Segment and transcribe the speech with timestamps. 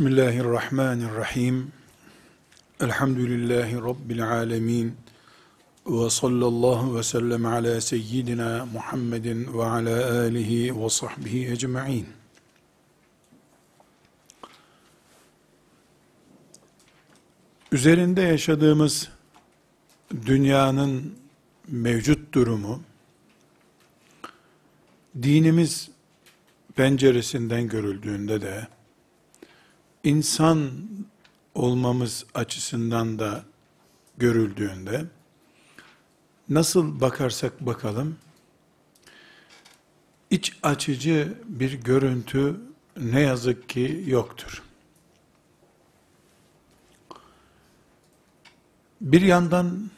[0.00, 1.72] Bismillahirrahmanirrahim.
[2.80, 4.96] Elhamdülillahi Rabbil alemin.
[5.86, 12.06] Ve sallallahu ve sellem ala seyyidina Muhammedin ve ala alihi ve sahbihi ecma'in.
[17.72, 19.08] Üzerinde yaşadığımız
[20.26, 21.14] dünyanın
[21.68, 22.82] mevcut durumu,
[25.22, 25.90] dinimiz
[26.76, 28.68] penceresinden görüldüğünde de,
[30.04, 30.70] insan
[31.54, 33.44] olmamız açısından da
[34.18, 35.04] görüldüğünde,
[36.48, 38.16] nasıl bakarsak bakalım,
[40.30, 42.60] iç açıcı bir görüntü
[42.96, 44.62] ne yazık ki yoktur.
[49.00, 49.90] Bir yandan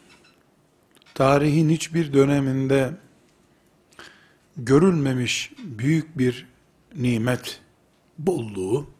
[1.15, 2.97] tarihin hiçbir döneminde
[4.57, 6.47] görülmemiş büyük bir
[6.97, 7.61] nimet
[8.19, 8.91] bolluğu,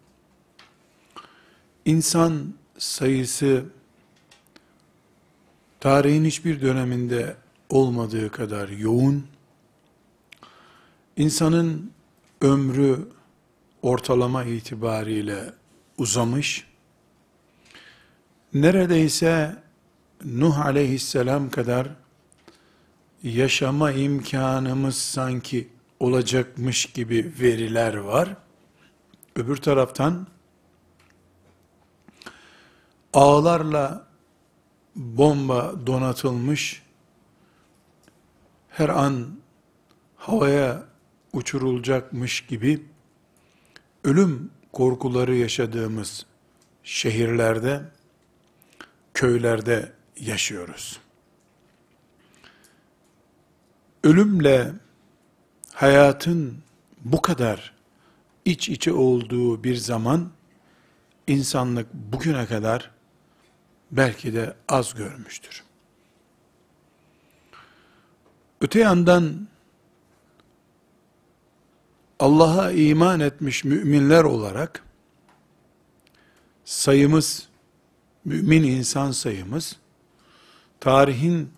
[1.85, 3.65] insan sayısı
[5.81, 7.37] tarihin hiçbir döneminde
[7.69, 9.27] olmadığı kadar yoğun,
[11.17, 11.91] insanın
[12.41, 13.09] ömrü
[13.83, 15.53] ortalama itibariyle
[15.99, 16.67] uzamış,
[18.55, 19.63] neredeyse
[20.25, 21.89] Nuh aleyhisselam kadar
[23.23, 25.69] yaşama imkanımız sanki
[26.01, 28.37] olacakmış gibi veriler var.
[29.37, 30.27] Öbür taraftan
[33.13, 34.07] ağlarla
[34.97, 36.83] bomba donatılmış,
[38.69, 39.39] her an
[40.17, 40.85] havaya
[41.33, 42.83] uçurulacakmış gibi
[44.05, 46.27] ölüm korkuları yaşadığımız
[46.83, 47.83] şehirlerde,
[49.15, 51.01] köylerde yaşıyoruz.
[54.05, 54.73] Ölümle
[55.73, 56.59] hayatın
[57.05, 57.75] bu kadar
[58.45, 60.31] iç içe olduğu bir zaman
[61.27, 62.91] insanlık bugüne kadar
[63.93, 65.63] belki de az görmüştür.
[68.61, 69.49] Öte yandan
[72.19, 74.85] Allah'a iman etmiş müminler olarak
[76.65, 77.49] sayımız,
[78.25, 79.77] mümin insan sayımız
[80.81, 81.53] tarihin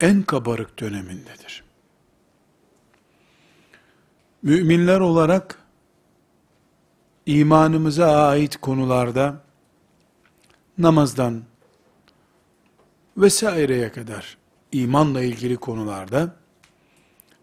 [0.00, 1.64] en kabarık dönemindedir.
[4.42, 5.58] Müminler olarak
[7.26, 9.42] imanımıza ait konularda
[10.78, 11.42] namazdan
[13.16, 14.38] vesaireye kadar
[14.72, 16.36] imanla ilgili konularda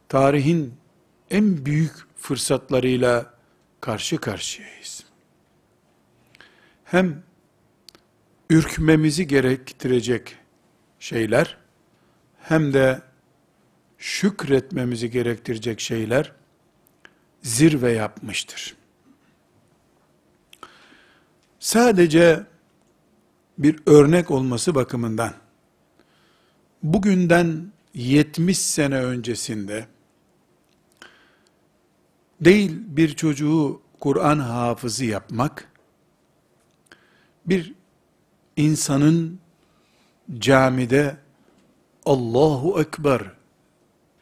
[0.10, 0.74] tarihin
[1.30, 3.34] en büyük fırsatlarıyla
[3.82, 5.04] karşı karşıyayız.
[6.84, 7.24] Hem
[8.50, 10.38] ürkmemizi gerektirecek
[11.00, 11.58] şeyler
[12.40, 13.02] hem de
[13.98, 16.32] şükretmemizi gerektirecek şeyler
[17.42, 18.76] zirve yapmıştır.
[21.60, 22.44] Sadece
[23.58, 25.34] bir örnek olması bakımından
[26.84, 29.88] bugünden 70 sene öncesinde
[32.42, 35.72] değil bir çocuğu Kur'an hafızı yapmak,
[37.46, 37.74] bir
[38.58, 39.40] insanın
[40.40, 41.18] camide
[42.06, 43.22] Allahu Ekber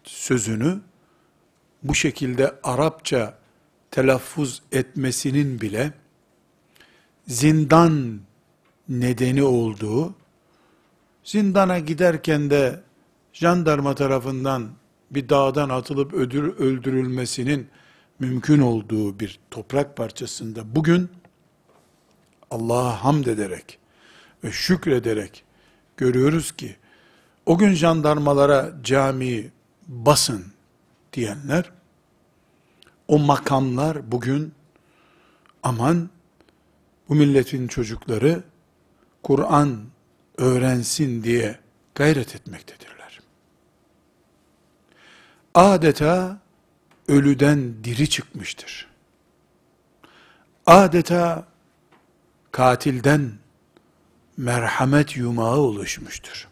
[0.03, 0.81] sözünü
[1.83, 3.37] bu şekilde Arapça
[3.91, 5.93] telaffuz etmesinin bile
[7.27, 8.19] zindan
[8.89, 10.15] nedeni olduğu,
[11.23, 12.79] zindana giderken de
[13.33, 14.69] jandarma tarafından
[15.11, 17.67] bir dağdan atılıp ödür, öldürülmesinin
[18.19, 21.09] mümkün olduğu bir toprak parçasında bugün
[22.51, 23.79] Allah'a hamd ederek
[24.43, 25.43] ve şükrederek
[25.97, 26.75] görüyoruz ki
[27.45, 29.51] o gün jandarmalara camiyi
[29.87, 30.45] basın
[31.13, 31.71] diyenler
[33.07, 34.53] o makamlar bugün
[35.63, 36.09] aman
[37.09, 38.43] bu milletin çocukları
[39.23, 39.79] Kur'an
[40.39, 41.59] öğrensin diye
[41.95, 43.19] gayret etmektedirler.
[45.53, 46.39] Adeta
[47.07, 48.87] ölüden diri çıkmıştır.
[50.65, 51.47] Adeta
[52.51, 53.31] katilden
[54.37, 56.47] merhamet yumağı oluşmuştur.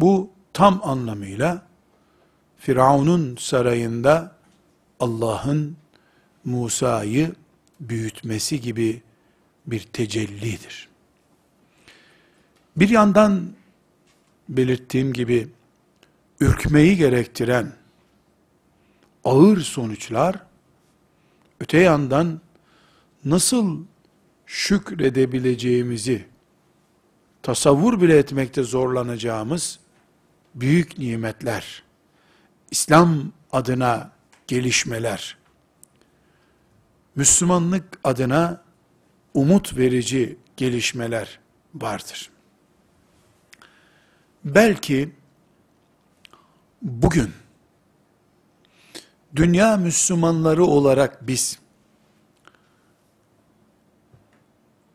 [0.00, 1.62] Bu tam anlamıyla
[2.58, 4.36] Firavun'un sarayında
[5.00, 5.76] Allah'ın
[6.44, 7.34] Musa'yı
[7.80, 9.02] büyütmesi gibi
[9.66, 10.88] bir tecellidir.
[12.78, 13.48] Bir yandan
[14.48, 15.48] belirttiğim gibi
[16.40, 17.72] ürkmeyi gerektiren
[19.24, 20.42] ağır sonuçlar,
[21.60, 22.40] öte yandan
[23.24, 23.84] nasıl
[24.46, 26.26] şükredebileceğimizi
[27.42, 29.78] tasavvur bile etmekte zorlanacağımız
[30.54, 31.82] büyük nimetler,
[32.70, 34.10] İslam adına
[34.46, 35.36] gelişmeler,
[37.16, 38.62] Müslümanlık adına
[39.34, 41.40] umut verici gelişmeler
[41.74, 42.30] vardır.
[44.54, 45.10] Belki
[46.82, 47.32] bugün
[49.36, 51.58] dünya Müslümanları olarak biz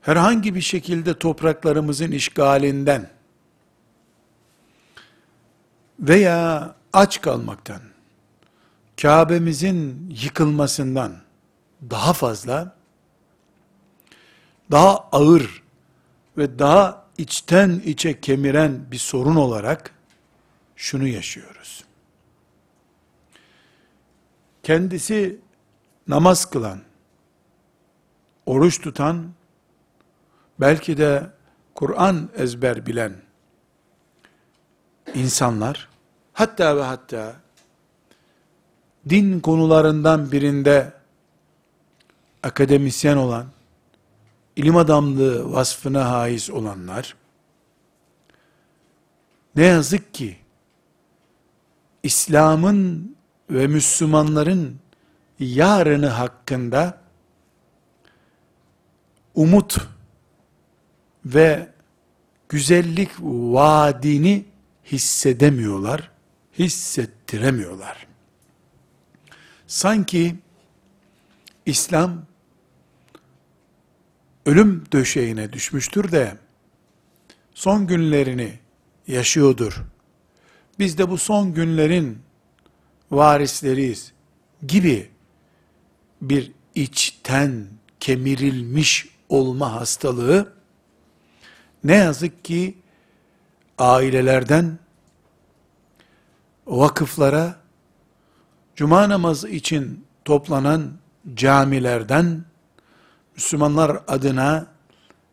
[0.01, 3.09] herhangi bir şekilde topraklarımızın işgalinden
[5.99, 7.81] veya aç kalmaktan,
[9.01, 11.17] Kabe'mizin yıkılmasından
[11.89, 12.75] daha fazla,
[14.71, 15.63] daha ağır
[16.37, 19.93] ve daha içten içe kemiren bir sorun olarak
[20.75, 21.83] şunu yaşıyoruz.
[24.63, 25.39] Kendisi
[26.07, 26.79] namaz kılan,
[28.45, 29.31] oruç tutan,
[30.59, 31.29] belki de
[31.75, 33.13] Kur'an ezber bilen
[35.13, 35.89] insanlar,
[36.33, 37.35] hatta ve hatta
[39.09, 40.93] din konularından birinde
[42.43, 43.45] akademisyen olan,
[44.55, 47.15] ilim adamlığı vasfına haiz olanlar,
[49.55, 50.37] ne yazık ki,
[52.03, 53.15] İslam'ın
[53.49, 54.79] ve Müslümanların
[55.39, 56.97] yarını hakkında
[59.35, 59.77] umut
[61.25, 61.69] ve
[62.49, 64.45] güzellik vaadini
[64.85, 66.11] hissedemiyorlar,
[66.59, 68.07] hissettiremiyorlar.
[69.67, 70.35] Sanki
[71.65, 72.25] İslam
[74.45, 76.37] ölüm döşeğine düşmüştür de
[77.53, 78.59] son günlerini
[79.07, 79.83] yaşıyordur.
[80.79, 82.19] Biz de bu son günlerin
[83.11, 84.13] varisleriyiz
[84.67, 85.09] gibi
[86.21, 87.67] bir içten
[87.99, 90.53] kemirilmiş olma hastalığı
[91.83, 92.77] ne yazık ki
[93.77, 94.79] ailelerden
[96.67, 97.55] vakıflara
[98.75, 100.91] cuma namazı için toplanan
[101.33, 102.45] camilerden
[103.35, 104.67] Müslümanlar adına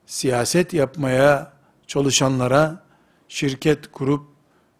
[0.07, 1.53] siyaset yapmaya
[1.87, 2.85] çalışanlara,
[3.29, 4.27] şirket kurup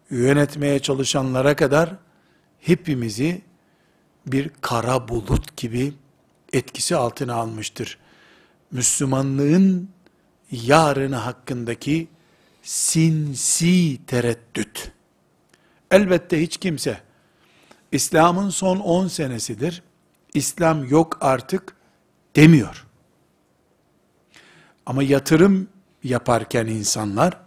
[0.09, 1.95] yönetmeye çalışanlara kadar
[2.59, 3.41] hepimizi
[4.25, 5.93] bir kara bulut gibi
[6.53, 7.97] etkisi altına almıştır.
[8.71, 9.89] Müslümanlığın
[10.51, 12.07] yarını hakkındaki
[12.63, 14.91] sinsi tereddüt.
[15.91, 17.01] Elbette hiç kimse
[17.91, 19.83] İslam'ın son 10 senesidir.
[20.33, 21.75] İslam yok artık
[22.35, 22.87] demiyor.
[24.85, 25.67] Ama yatırım
[26.03, 27.37] yaparken insanlar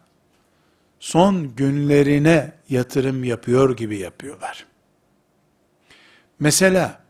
[1.00, 4.66] son günlerine yatırım yapıyor gibi yapıyorlar.
[6.40, 7.00] Mesela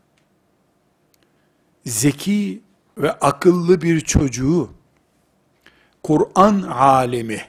[1.85, 2.61] zeki
[2.97, 4.69] ve akıllı bir çocuğu
[6.03, 7.41] Kur'an alemi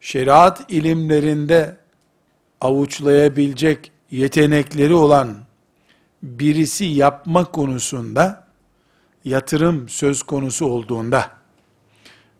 [0.00, 1.76] şeriat ilimlerinde
[2.60, 5.36] avuçlayabilecek yetenekleri olan
[6.22, 8.49] birisi yapma konusunda
[9.24, 11.30] yatırım söz konusu olduğunda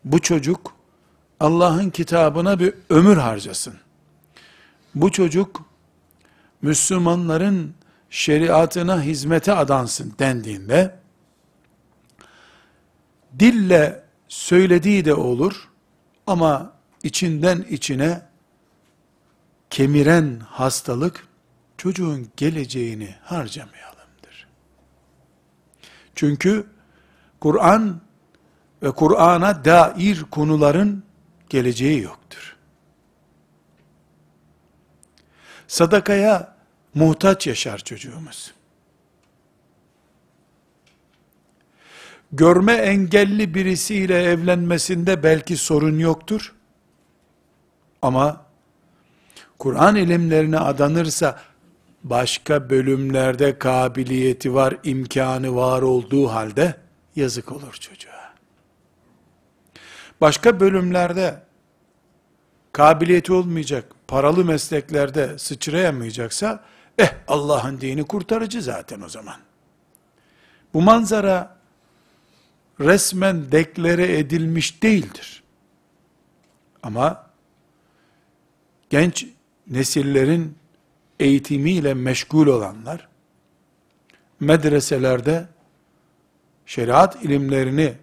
[0.04, 0.75] bu çocuk
[1.40, 3.75] Allah'ın kitabına bir ömür harcasın.
[4.94, 5.62] Bu çocuk
[6.62, 7.75] Müslümanların
[8.10, 10.99] şeriatına hizmete adansın dendiğinde
[13.38, 15.68] dille söylediği de olur
[16.26, 16.72] ama
[17.02, 18.22] içinden içine
[19.70, 21.26] kemiren hastalık
[21.78, 23.89] çocuğun geleceğini harcamayalımdır.
[26.20, 26.66] Çünkü
[27.40, 28.00] Kur'an
[28.82, 31.04] ve Kur'an'a dair konuların
[31.48, 32.56] geleceği yoktur.
[35.68, 36.56] Sadakaya
[36.94, 38.54] muhtaç yaşar çocuğumuz.
[42.32, 46.54] Görme engelli birisiyle evlenmesinde belki sorun yoktur.
[48.02, 48.46] Ama
[49.58, 51.40] Kur'an ilimlerine adanırsa
[52.04, 56.75] başka bölümlerde kabiliyeti var, imkanı var olduğu halde
[57.16, 58.35] yazık olur çocuğa.
[60.21, 61.42] Başka bölümlerde
[62.73, 66.64] kabiliyeti olmayacak, paralı mesleklerde sıçrayamayacaksa,
[66.99, 69.37] eh Allah'ın dini kurtarıcı zaten o zaman.
[70.75, 71.57] Bu manzara
[72.80, 75.42] resmen deklare edilmiş değildir.
[76.83, 77.30] Ama
[78.90, 79.26] genç
[79.66, 80.59] nesillerin
[81.20, 83.08] eğitimiyle meşgul olanlar,
[84.40, 85.48] medreselerde
[86.66, 87.94] şeriat ilimlerini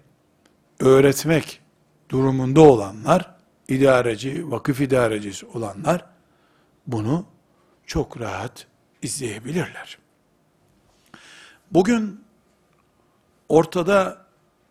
[0.80, 1.62] öğretmek
[2.10, 3.36] durumunda olanlar,
[3.68, 6.06] idareci, vakıf idarecisi olanlar,
[6.88, 7.26] bunu
[7.86, 8.68] çok rahat
[9.02, 9.98] izleyebilirler.
[11.72, 12.22] Bugün
[13.50, 14.26] ortada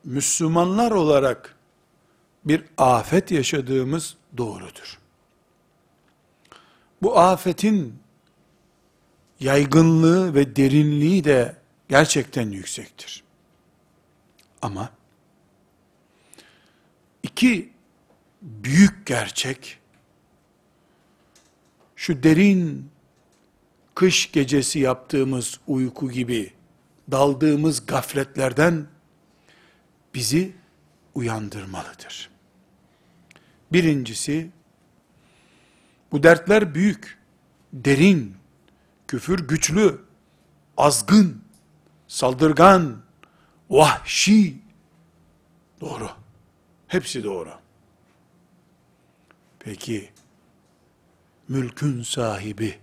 [0.04, 1.56] Müslümanlar olarak
[2.44, 4.98] bir afet yaşadığımız doğrudur.
[7.02, 8.05] Bu afetin
[9.40, 11.56] yaygınlığı ve derinliği de
[11.88, 13.24] gerçekten yüksektir.
[14.62, 14.90] Ama
[17.22, 17.72] iki
[18.42, 19.78] büyük gerçek
[21.96, 22.90] şu derin
[23.94, 26.52] kış gecesi yaptığımız uyku gibi
[27.10, 28.86] daldığımız gafletlerden
[30.14, 30.52] bizi
[31.14, 32.30] uyandırmalıdır.
[33.72, 34.50] Birincisi,
[36.12, 37.18] bu dertler büyük,
[37.72, 38.35] derin,
[39.08, 40.04] küfür güçlü,
[40.76, 41.44] azgın,
[42.08, 43.02] saldırgan,
[43.70, 44.62] vahşi.
[45.80, 46.10] Doğru.
[46.86, 47.52] Hepsi doğru.
[49.58, 50.12] Peki,
[51.48, 52.78] mülkün sahibi,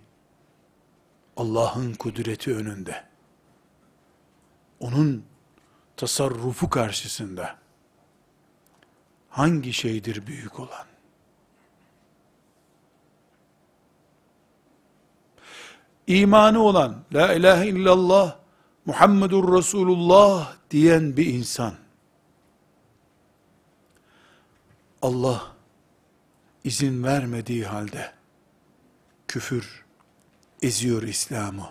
[1.36, 3.04] Allah'ın kudreti önünde,
[4.80, 5.24] onun
[5.96, 7.58] tasarrufu karşısında,
[9.28, 10.93] hangi şeydir büyük olan?
[16.06, 18.36] İmanı olan, La ilahe illallah,
[18.86, 21.74] Muhammedur Resulullah diyen bir insan,
[25.02, 25.52] Allah
[26.64, 28.12] izin vermediği halde,
[29.28, 29.84] küfür
[30.62, 31.68] eziyor İslam'ı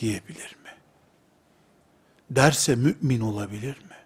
[0.00, 0.70] diyebilir mi?
[2.30, 3.96] Derse mümin olabilir mi?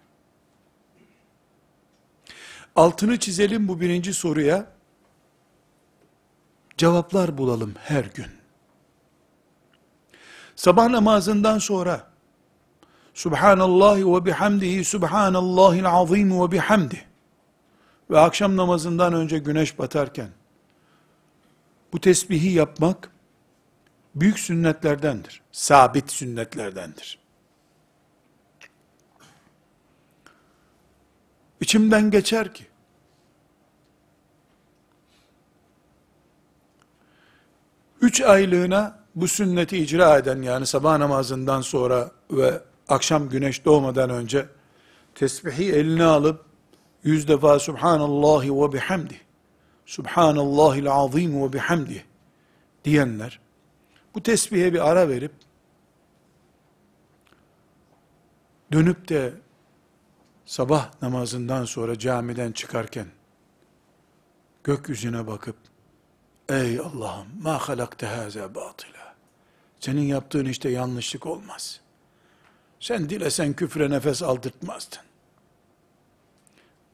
[2.75, 4.71] Altını çizelim bu birinci soruya.
[6.77, 8.36] Cevaplar bulalım her gün.
[10.57, 12.07] Sabah namazından sonra
[13.13, 17.05] Subhanallah ve bihamdihi Subhanallahil azim ve bihamdi
[18.09, 20.29] ve akşam namazından önce güneş batarken
[21.93, 23.11] bu tesbihi yapmak
[24.15, 25.41] büyük sünnetlerdendir.
[25.51, 27.19] Sabit sünnetlerdendir.
[31.61, 32.67] İçimden geçer ki,
[38.01, 44.45] üç aylığına bu sünneti icra eden, yani sabah namazından sonra ve akşam güneş doğmadan önce,
[45.15, 46.45] tesbihi eline alıp,
[47.03, 49.21] yüz defa Subhanallahi ve bihamdi,
[49.85, 52.05] Subhanallahil azim ve bihamdi
[52.83, 53.39] diyenler,
[54.15, 55.31] bu tesbihe bir ara verip,
[58.71, 59.33] dönüp de
[60.45, 63.07] sabah namazından sonra camiden çıkarken
[64.63, 65.55] gökyüzüne bakıp
[66.49, 68.96] ey Allah'ım ma halakte haza batıla
[69.86, 71.80] senin yaptığın işte yanlışlık olmaz.
[72.80, 75.00] Sen dilesen küfre nefes aldırtmazdın.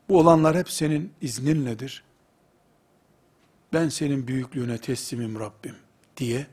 [0.08, 2.02] Bu olanlar hep senin izninledir.
[3.72, 5.76] Ben senin büyüklüğüne teslimim Rabbim
[6.16, 6.46] diye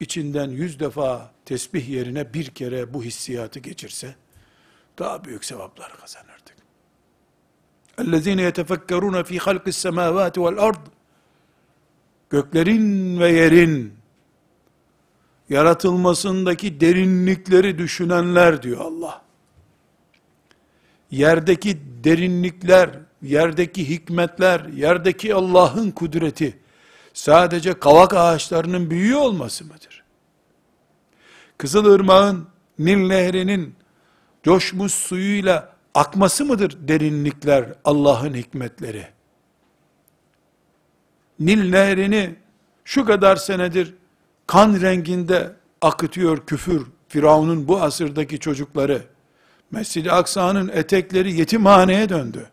[0.00, 4.14] içinden yüz defa tesbih yerine bir kere bu hissiyatı geçirse,
[4.98, 6.56] daha büyük sevaplar kazanırdık.
[7.98, 10.80] اَلَّذ۪ينَ يَتَفَكَّرُونَ ف۪ي خَلْقِ السَّمَاوَاتِ وَالْاَرْضِ
[12.30, 13.94] Göklerin ve yerin
[15.49, 19.21] yaratılmasındaki derinlikleri düşünenler diyor Allah.
[21.11, 22.89] Yerdeki derinlikler,
[23.21, 26.59] yerdeki hikmetler, yerdeki Allah'ın kudreti
[27.13, 30.03] sadece kavak ağaçlarının büyüğü olması mıdır?
[31.57, 32.47] Kızılırmağın,
[32.79, 33.75] Nil Nehri'nin
[34.43, 39.07] coşmuş suyuyla akması mıdır derinlikler Allah'ın hikmetleri?
[41.39, 42.35] Nil nehrini
[42.85, 43.93] şu kadar senedir
[44.47, 49.03] kan renginde akıtıyor küfür, Firavun'un bu asırdaki çocukları.
[49.71, 52.49] Mescid-i Aksa'nın etekleri yetimhaneye döndü.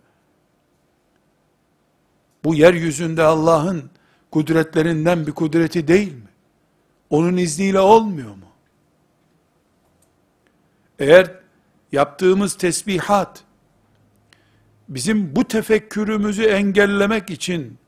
[2.45, 3.91] Bu yeryüzünde Allah'ın
[4.31, 6.29] kudretlerinden bir kudreti değil mi?
[7.11, 8.47] Onun izniyle olmuyor mu?
[10.99, 11.35] Eğer
[11.93, 13.45] yaptığımız tesbihat,
[14.89, 17.79] bizim bu tefekkürümüzü engellemek için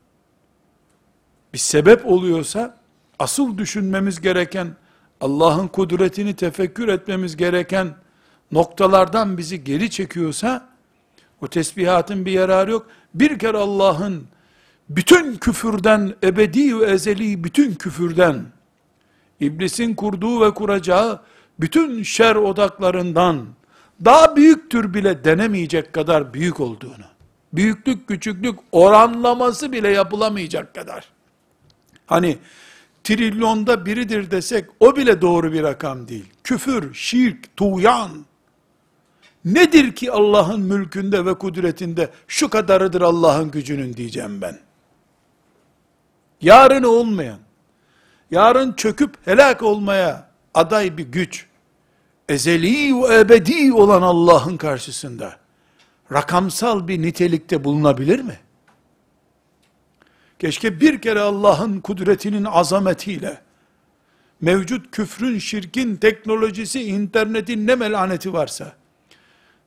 [1.53, 2.82] bir sebep oluyorsa,
[3.23, 4.67] asıl düşünmemiz gereken,
[5.21, 7.95] Allah'ın kudretini tefekkür etmemiz gereken
[8.51, 10.69] noktalardan bizi geri çekiyorsa,
[11.41, 12.87] o tesbihatın bir yararı yok.
[13.13, 14.23] Bir kere Allah'ın
[14.89, 18.45] bütün küfürden, ebedi ve ezeli bütün küfürden,
[19.39, 21.19] iblisin kurduğu ve kuracağı
[21.59, 23.45] bütün şer odaklarından,
[24.05, 27.05] daha büyüktür bile denemeyecek kadar büyük olduğunu,
[27.53, 31.09] büyüklük küçüklük oranlaması bile yapılamayacak kadar,
[32.07, 32.37] hani
[33.03, 36.25] trilyonda biridir desek, o bile doğru bir rakam değil.
[36.43, 38.11] Küfür, şirk, tuğyan,
[39.45, 44.59] nedir ki Allah'ın mülkünde ve kudretinde şu kadarıdır Allah'ın gücünün diyeceğim ben.
[46.41, 47.39] Yarın olmayan,
[48.31, 51.45] yarın çöküp helak olmaya aday bir güç,
[52.29, 55.37] ezeli ve ebedi olan Allah'ın karşısında
[56.11, 58.39] rakamsal bir nitelikte bulunabilir mi?
[60.43, 63.41] Keşke bir kere Allah'ın kudretinin azametiyle,
[64.41, 68.73] mevcut küfrün, şirkin, teknolojisi, internetin ne melaneti varsa,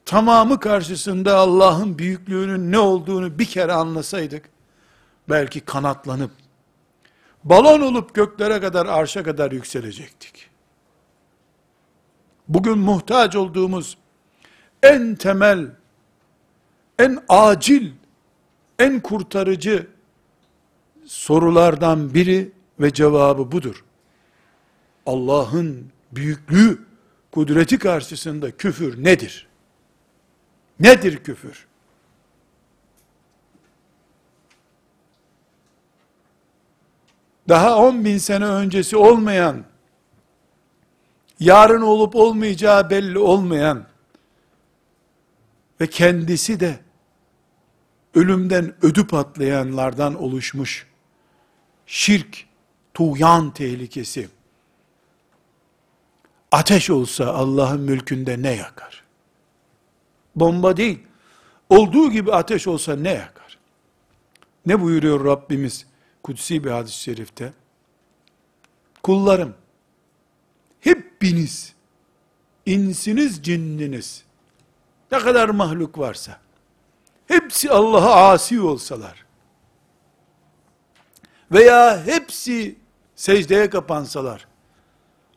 [0.05, 4.49] tamamı karşısında Allah'ın büyüklüğünün ne olduğunu bir kere anlasaydık,
[5.29, 6.31] belki kanatlanıp,
[7.45, 10.51] balon olup göklere kadar, arşa kadar yükselecektik.
[12.49, 13.99] Bugün muhtaç olduğumuz
[14.83, 15.71] en temel,
[16.99, 17.93] en acil,
[18.79, 19.96] en kurtarıcı
[21.07, 23.85] sorulardan biri ve cevabı budur.
[25.07, 26.79] Allah'ın büyüklüğü,
[27.33, 29.47] kudreti karşısında küfür nedir?
[30.81, 31.67] Nedir küfür?
[37.49, 39.65] Daha 10 bin sene öncesi olmayan,
[41.41, 43.87] yarın olup olmayacağı belli olmayan
[45.81, 46.79] ve kendisi de
[48.15, 50.87] ölümden ödü patlayanlardan oluşmuş
[51.87, 52.47] şirk,
[52.95, 54.29] tuğyan tehlikesi,
[56.53, 59.05] ateş olsa Allah'ın mülkünde ne yakar?
[60.37, 60.99] Bomba değil,
[61.71, 63.59] olduğu gibi ateş olsa ne yakar?
[64.67, 65.87] Ne buyuruyor Rabbimiz
[66.23, 67.53] kutsi bir hadis-i şerifte?
[69.03, 69.55] Kullarım,
[70.81, 71.75] hepiniz,
[72.67, 74.25] insiniz, cinniniz,
[75.13, 76.41] ne kadar mahluk varsa,
[77.27, 79.26] hepsi Allah'a asi olsalar,
[81.53, 82.79] veya hepsi
[83.15, 84.47] secdeye kapansalar,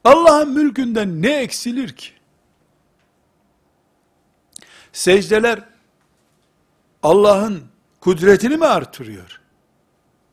[0.04, 2.12] Allah'ın mülkünden ne eksilir ki?
[4.94, 5.60] Secdeler,
[7.04, 7.64] Allah'ın
[8.02, 9.42] kudretini mi artırıyor?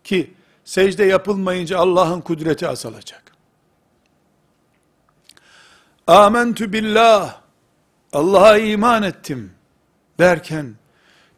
[0.05, 0.35] Ki,
[0.65, 3.33] secde yapılmayınca Allah'ın kudreti azalacak.
[6.07, 7.41] Amentü billah,
[8.13, 9.53] Allah'a iman ettim
[10.19, 10.75] derken,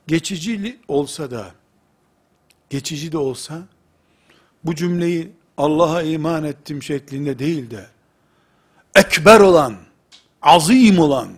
[0.07, 1.51] geçici olsa da,
[2.70, 3.62] geçici de olsa,
[4.64, 7.87] bu cümleyi Allah'a iman ettim şeklinde değil de,
[8.94, 9.77] ekber olan,
[10.42, 11.29] azim olan,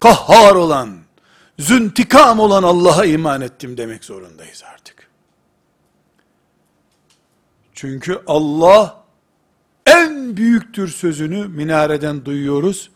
[0.00, 0.98] kahhar olan,
[1.58, 5.10] züntikam olan Allah'a iman ettim demek zorundayız artık.
[7.74, 9.04] Çünkü Allah
[9.86, 12.90] en büyüktür sözünü minareden duyuyoruz,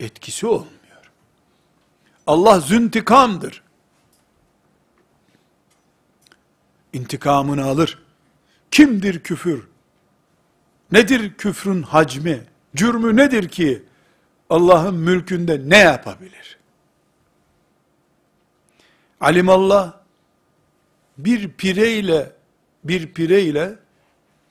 [0.00, 1.10] etkisi olmuyor.
[2.26, 3.62] Allah züntikamdır.
[6.92, 8.05] İntikamını alır.
[8.70, 9.68] Kimdir küfür?
[10.92, 12.44] Nedir küfrün hacmi?
[12.76, 13.82] Cürmü nedir ki
[14.50, 16.58] Allah'ın mülkünde ne yapabilir?
[19.20, 19.92] Alimallah
[21.18, 22.32] bir pireyle
[22.84, 23.76] bir pireyle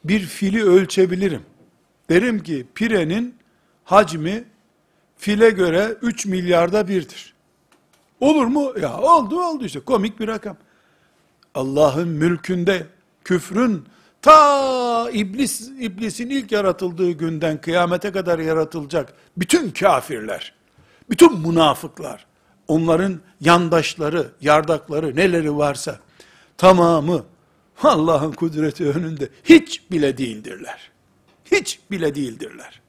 [0.04, 1.44] bir fili ölçebilirim.
[2.10, 3.36] Derim ki pirenin
[3.84, 4.44] hacmi
[5.18, 7.34] file göre 3 milyarda birdir.
[8.20, 8.74] Olur mu?
[8.82, 10.58] Ya oldu oldu işte komik bir rakam.
[11.56, 12.88] Allah'ın mülkünde
[13.24, 13.86] küfrün
[14.26, 20.54] ta iblis iblisin ilk yaratıldığı günden kıyamete kadar yaratılacak bütün kafirler,
[21.10, 22.26] bütün münafıklar,
[22.68, 26.00] onların yandaşları, yardakları neleri varsa
[26.58, 27.24] tamamı
[27.84, 30.92] Allah'ın kudreti önünde hiç bile değildirler.
[31.52, 32.82] Hiç bile değildirler.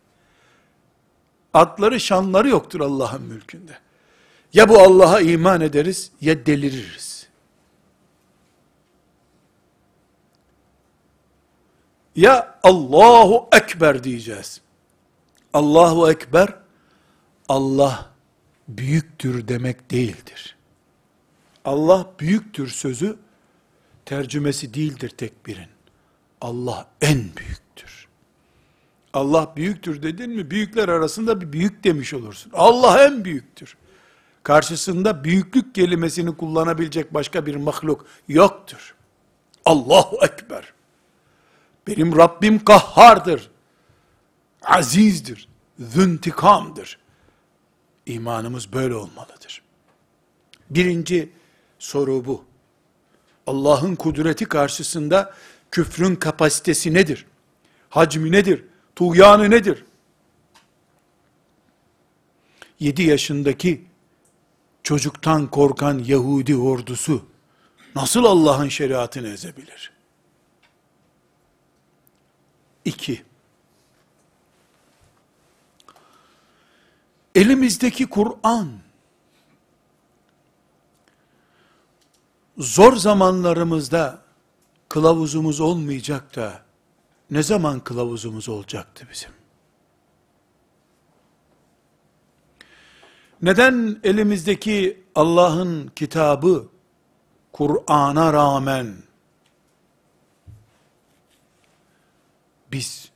[1.55, 3.79] Adları şanları yoktur Allah'ın mülkünde.
[4.53, 7.06] Ya bu Allah'a iman ederiz ya deliririz.
[12.17, 14.61] Ya Allahu Ekber diyeceğiz.
[15.53, 16.55] Allahu Ekber,
[17.49, 18.11] Allah
[18.69, 20.57] büyüktür demek değildir.
[21.65, 23.17] Allah büyüktür sözü,
[24.05, 25.69] tercümesi değildir tekbirin.
[26.41, 28.09] Allah en büyüktür.
[29.13, 32.53] Allah büyüktür dedin mi, büyükler arasında bir büyük demiş olursun.
[32.55, 33.77] Allah en büyüktür.
[34.43, 38.95] Karşısında büyüklük kelimesini kullanabilecek başka bir mahluk yoktur.
[39.65, 40.76] Allahu Ekber.
[41.87, 43.51] Benim Rabbim kahhardır.
[44.63, 45.49] Azizdir.
[45.79, 46.99] Züntikamdır.
[48.07, 49.63] İmanımız böyle olmalıdır.
[50.71, 51.33] Birinci
[51.79, 52.45] soru bu.
[53.47, 55.35] Allah'ın kudreti karşısında
[55.71, 57.27] küfrün kapasitesi nedir?
[57.91, 58.65] Hacmi nedir?
[58.97, 59.85] Tuğyanı nedir?
[62.81, 63.85] 7 yaşındaki
[64.83, 67.27] çocuktan korkan Yahudi ordusu
[67.95, 69.96] nasıl Allah'ın şeriatını ezebilir?
[72.87, 73.25] 2.
[77.35, 78.69] Elimizdeki Kur'an,
[82.59, 84.23] zor zamanlarımızda
[84.89, 86.63] kılavuzumuz olmayacak da,
[87.31, 89.31] ne zaman kılavuzumuz olacaktı bizim?
[93.43, 96.69] Neden elimizdeki Allah'ın kitabı,
[97.53, 99.06] Kur'an'a rağmen,
[102.73, 103.11] biz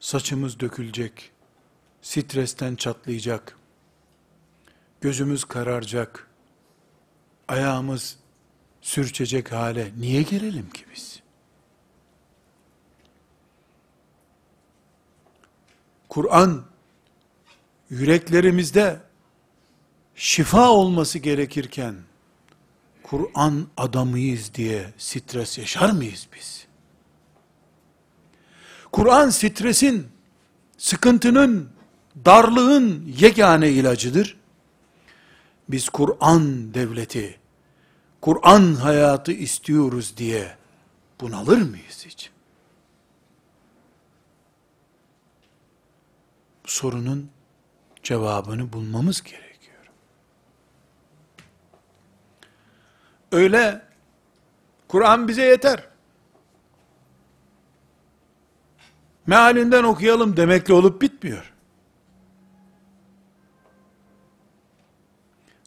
[0.00, 1.30] saçımız dökülecek,
[2.02, 3.58] stresten çatlayacak,
[5.00, 6.30] gözümüz kararacak,
[7.48, 8.18] ayağımız
[8.80, 11.20] sürçecek hale niye gelelim ki biz?
[16.08, 16.64] Kur'an
[17.90, 19.00] yüreklerimizde
[20.14, 21.94] şifa olması gerekirken
[23.02, 26.63] Kur'an adamıyız diye stres yaşar mıyız biz?
[28.94, 30.08] Kur'an stresin,
[30.78, 31.70] sıkıntının,
[32.24, 34.36] darlığın yegane ilacıdır.
[35.68, 37.38] Biz Kur'an devleti,
[38.20, 40.56] Kur'an hayatı istiyoruz diye
[41.20, 42.30] bunalır mıyız hiç?
[46.64, 47.30] Sorunun
[48.02, 49.90] cevabını bulmamız gerekiyor.
[53.32, 53.82] Öyle
[54.88, 55.93] Kur'an bize yeter.
[59.26, 61.52] Mealinden okuyalım demekle olup bitmiyor.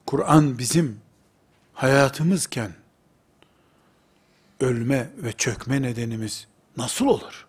[0.05, 0.99] Kur'an bizim
[1.73, 2.71] hayatımızken
[4.59, 7.47] ölme ve çökme nedenimiz nasıl olur?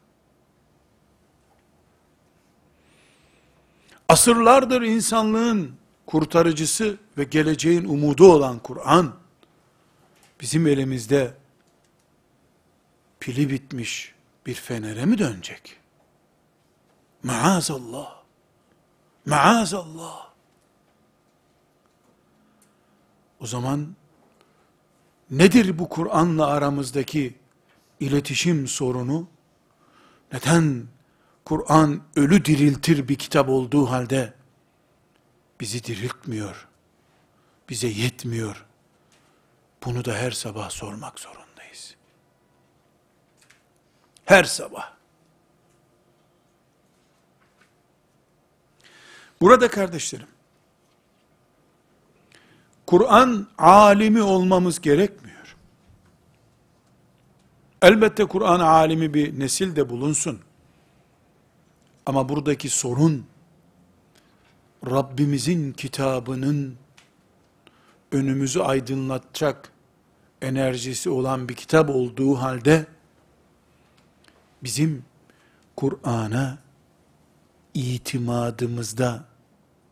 [4.09, 5.73] Asırlardır insanlığın
[6.07, 9.15] kurtarıcısı ve geleceğin umudu olan Kur'an,
[10.41, 11.35] bizim elimizde
[13.21, 14.15] pili bitmiş
[14.47, 15.78] bir fenere mi dönecek?
[17.29, 18.23] Maazallah.
[19.27, 20.29] Maazallah.
[23.41, 23.97] O zaman
[25.31, 27.39] nedir bu Kur'an'la aramızdaki
[28.01, 29.29] iletişim sorunu?
[30.33, 30.87] Neden
[31.45, 34.35] Kur'an ölü diriltir bir kitap olduğu halde
[35.61, 36.69] bizi diriltmiyor,
[37.69, 38.67] bize yetmiyor.
[39.85, 41.95] Bunu da her sabah sormak zorundayız.
[44.25, 44.98] Her sabah.
[49.41, 50.27] Burada kardeşlerim,
[52.87, 55.57] Kur'an alimi olmamız gerekmiyor.
[57.83, 60.41] Elbette Kur'an alimi bir nesil de bulunsun.
[62.07, 63.27] Ama buradaki sorun,
[64.87, 66.77] Rabbimizin kitabının
[68.13, 69.73] önümüzü aydınlatacak
[70.43, 72.87] enerjisi olan bir kitap olduğu halde,
[74.63, 75.05] bizim
[75.77, 76.59] Kur'an'a
[77.79, 79.25] itimadımızda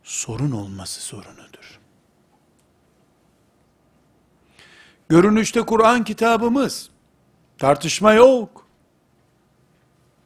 [0.03, 1.79] sorun olması sorunudur.
[5.09, 6.89] Görünüşte Kur'an kitabımız,
[7.57, 8.67] tartışma yok.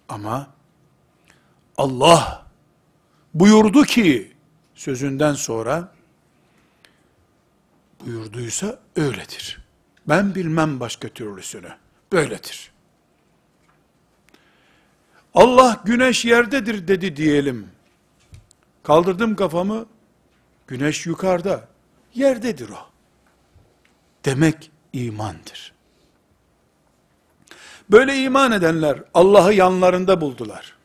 [0.10, 0.48] Ama
[1.78, 2.46] Allah
[3.34, 4.34] buyurdu ki
[4.76, 5.92] sözünden sonra
[8.06, 9.62] buyurduysa öyledir.
[10.08, 11.74] Ben bilmem başka türlüsünü.
[12.12, 12.71] Böyledir.
[15.34, 17.68] Allah güneş yerdedir dedi diyelim.
[18.84, 19.86] Kaldırdım kafamı,
[20.68, 21.68] güneş yukarıda,
[22.14, 22.90] yerdedir o.
[24.26, 25.74] Demek imandır.
[27.92, 30.76] Böyle iman edenler Allah'ı yanlarında buldular.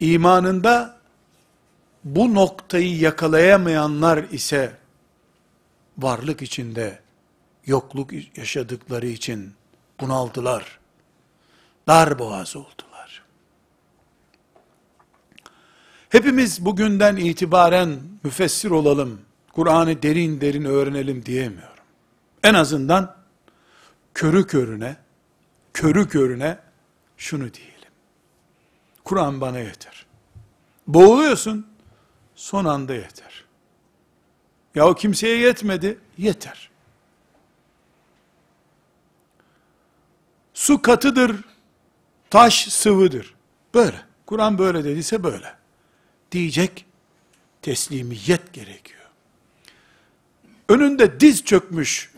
[0.00, 0.96] İmanında
[2.04, 4.76] bu noktayı yakalayamayanlar ise
[5.98, 7.00] varlık içinde
[7.66, 9.54] yokluk yaşadıkları için
[10.00, 10.81] bunaldılar.
[11.86, 13.22] Dar boğaz oldular.
[16.08, 19.20] Hepimiz bugünden itibaren müfessir olalım,
[19.52, 21.84] Kur'an'ı derin derin öğrenelim diyemiyorum.
[22.42, 23.16] En azından
[24.14, 24.96] körü körüne,
[25.72, 26.58] körü körüne
[27.16, 27.72] şunu diyelim.
[29.04, 30.06] Kur'an bana yeter.
[30.86, 31.66] Boğuluyorsun,
[32.34, 33.44] son anda yeter.
[34.74, 36.70] Ya o kimseye yetmedi, yeter.
[40.54, 41.44] Su katıdır,
[42.32, 43.34] taş sıvıdır.
[43.74, 43.96] Böyle.
[44.26, 45.54] Kur'an böyle dediyse böyle.
[46.32, 46.86] Diyecek
[47.62, 49.00] teslimiyet gerekiyor.
[50.68, 52.12] Önünde diz çökmüş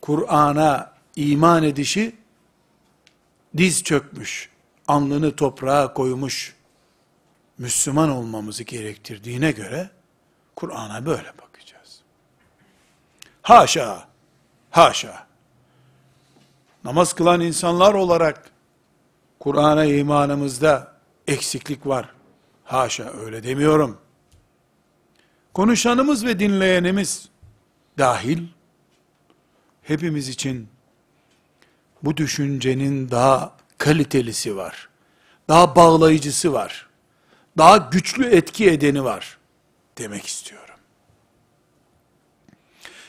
[0.00, 2.16] Kur'an'a iman edişi
[3.56, 4.50] diz çökmüş,
[4.88, 6.54] alnını toprağa koymuş
[7.58, 9.90] Müslüman olmamızı gerektirdiğine göre
[10.56, 12.00] Kur'an'a böyle bakacağız.
[13.42, 14.08] Haşa,
[14.70, 15.29] haşa.
[16.84, 18.50] Namaz kılan insanlar olarak
[19.40, 20.92] Kur'an'a imanımızda
[21.26, 22.14] eksiklik var.
[22.64, 23.98] Haşa öyle demiyorum.
[25.54, 27.28] Konuşanımız ve dinleyenimiz
[27.98, 28.46] dahil
[29.82, 30.68] hepimiz için
[32.02, 34.88] bu düşüncenin daha kalitelisi var.
[35.48, 36.88] Daha bağlayıcısı var.
[37.58, 39.38] Daha güçlü etki edeni var
[39.98, 40.74] demek istiyorum.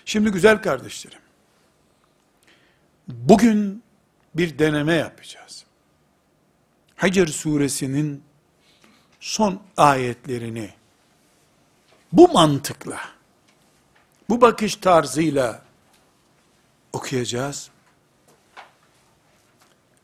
[0.06, 1.21] Şimdi güzel kardeşlerim,
[3.08, 3.84] bugün
[4.36, 5.66] bir deneme yapacağız.
[6.96, 8.24] Hacer suresinin
[9.20, 10.74] son ayetlerini
[12.12, 13.00] bu mantıkla,
[14.30, 15.62] bu bakış tarzıyla
[16.94, 17.70] okuyacağız.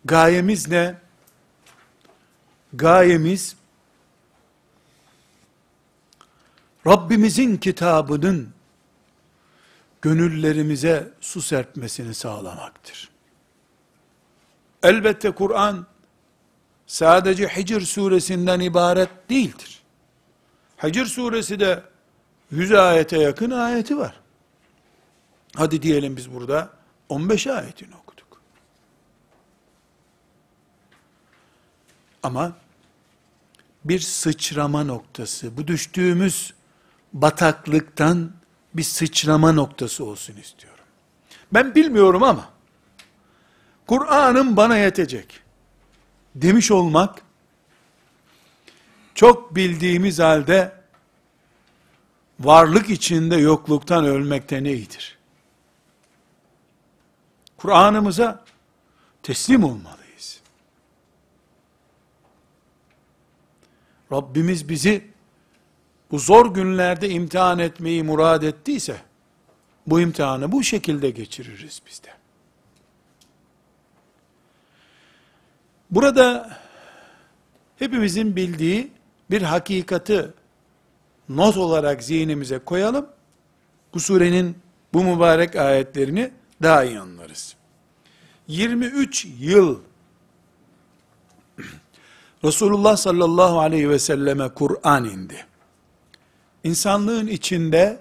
[0.06, 0.96] Gayemiz ne?
[2.74, 3.56] Gayemiz
[6.88, 8.57] Rabbimizin kitabının
[10.02, 13.10] gönüllerimize su serpmesini sağlamaktır.
[14.84, 15.86] Elbette Kur'an
[16.88, 19.82] sadece Hicr suresinden ibaret değildir.
[20.84, 21.84] Hicr suresi de
[22.52, 24.20] 100 ayete yakın ayeti var.
[25.56, 26.70] Hadi diyelim biz burada
[27.10, 28.42] 15 ayetini okuduk.
[32.24, 32.52] Ama
[33.86, 36.54] bir sıçrama noktası, bu düştüğümüz
[37.14, 38.32] bataklıktan
[38.78, 40.84] bir sıçrama noktası olsun istiyorum.
[41.54, 42.50] Ben bilmiyorum ama
[43.88, 45.40] Kur'an'ım bana yetecek
[46.36, 47.22] demiş olmak
[49.16, 50.78] çok bildiğimiz halde
[52.40, 55.18] varlık içinde yokluktan ölmekten iyidir.
[57.58, 58.46] Kur'an'ımıza
[59.24, 60.42] teslim olmalıyız.
[64.12, 65.17] Rabbimiz bizi
[66.12, 68.98] bu zor günlerde imtihan etmeyi murad ettiyse,
[69.88, 72.10] bu imtihanı bu şekilde geçiririz biz de.
[75.92, 76.58] Burada
[77.80, 78.92] hepimizin bildiği
[79.32, 80.32] bir hakikati
[81.30, 83.10] not olarak zihnimize koyalım.
[83.94, 84.58] Bu surenin
[84.94, 86.32] bu mübarek ayetlerini
[86.64, 87.56] daha iyi anlarız.
[88.48, 89.80] 23 yıl
[92.44, 95.47] Resulullah sallallahu aleyhi ve selleme Kur'an indi.
[96.64, 98.00] İnsanlığın içinde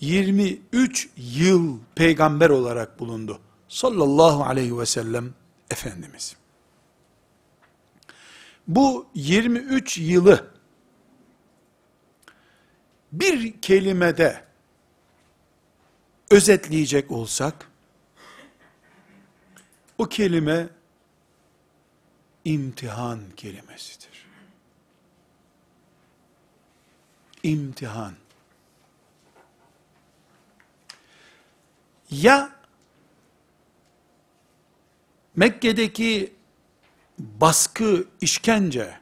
[0.00, 3.40] 23 yıl peygamber olarak bulundu.
[3.68, 5.34] Sallallahu aleyhi ve sellem
[5.70, 6.36] Efendimiz.
[8.68, 10.52] Bu 23 yılı
[13.12, 14.44] bir kelimede
[16.30, 17.70] özetleyecek olsak,
[19.98, 20.68] o kelime
[22.44, 24.11] imtihan kelimesidir.
[27.42, 28.14] İmtihan.
[32.10, 32.52] Ya
[35.36, 36.32] Mekke'deki
[37.18, 38.98] baskı, işkence,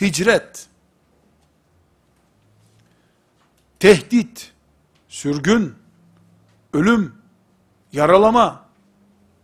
[0.00, 0.66] hicret,
[3.80, 4.52] tehdit,
[5.08, 5.74] sürgün,
[6.72, 7.14] ölüm,
[7.92, 8.68] yaralama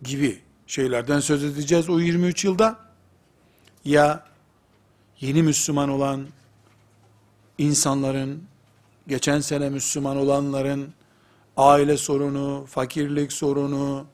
[0.03, 2.79] gibi şeylerden söz edeceğiz o 23 yılda.
[3.85, 4.27] Ya
[5.21, 6.27] yeni Müslüman olan
[7.59, 8.43] insanların,
[9.09, 10.95] geçen sene Müslüman olanların
[11.57, 14.07] aile sorunu, fakirlik sorunu,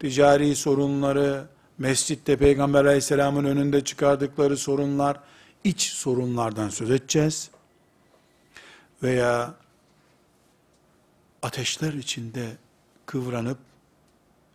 [0.00, 5.20] ticari sorunları, mescitte Peygamber aleyhisselamın önünde çıkardıkları sorunlar,
[5.64, 7.50] iç sorunlardan söz edeceğiz.
[9.02, 9.54] Veya
[11.42, 12.56] ateşler içinde
[13.06, 13.58] kıvranıp,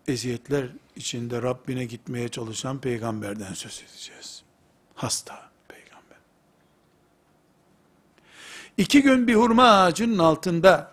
[0.08, 4.44] eziyetler içinde Rabbine gitmeye çalışan peygamberden söz edeceğiz.
[4.96, 6.18] Hasta peygamber.
[8.78, 10.92] İki gün bir hurma ağacının altında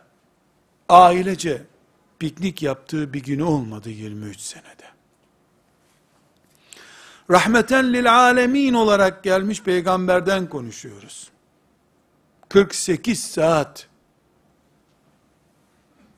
[0.89, 1.63] ailece
[2.19, 4.91] piknik yaptığı bir günü olmadı 23 senede.
[7.31, 11.31] Rahmeten lil alemin olarak gelmiş peygamberden konuşuyoruz.
[12.49, 13.89] 48 saat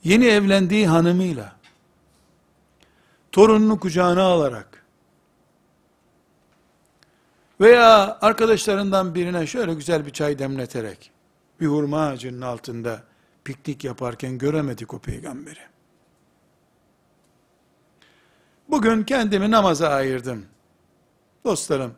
[0.05, 1.57] yeni evlendiği hanımıyla
[3.33, 4.85] torununu kucağına alarak
[7.61, 11.12] veya arkadaşlarından birine şöyle güzel bir çay demleterek
[11.63, 13.03] bir hurma ağacının altında
[13.45, 15.61] piknik yaparken göremedik o peygamberi.
[18.69, 20.47] Bugün kendimi namaza ayırdım.
[21.45, 21.95] Dostlarım,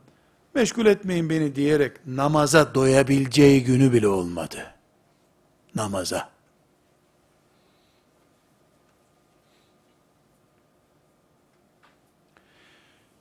[0.55, 4.75] meşgul etmeyin beni diyerek namaza doyabileceği günü bile olmadı.
[5.75, 6.31] Namaza.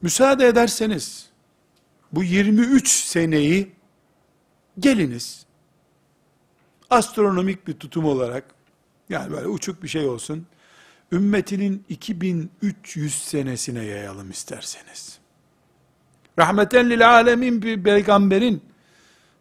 [0.01, 1.29] Müsaade ederseniz,
[2.11, 3.71] bu 23 seneyi
[4.79, 5.42] geliniz,
[6.93, 8.45] astronomik bir tutum olarak,
[9.09, 10.45] yani böyle uçuk bir şey olsun,
[11.11, 15.19] ümmetinin 2300 senesine yayalım isterseniz.
[16.39, 18.61] Rahmeten lil alemin bir peygamberin,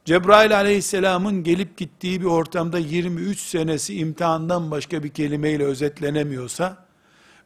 [0.05, 6.87] Cebrail aleyhisselamın gelip gittiği bir ortamda 23 senesi imtihandan başka bir kelimeyle özetlenemiyorsa,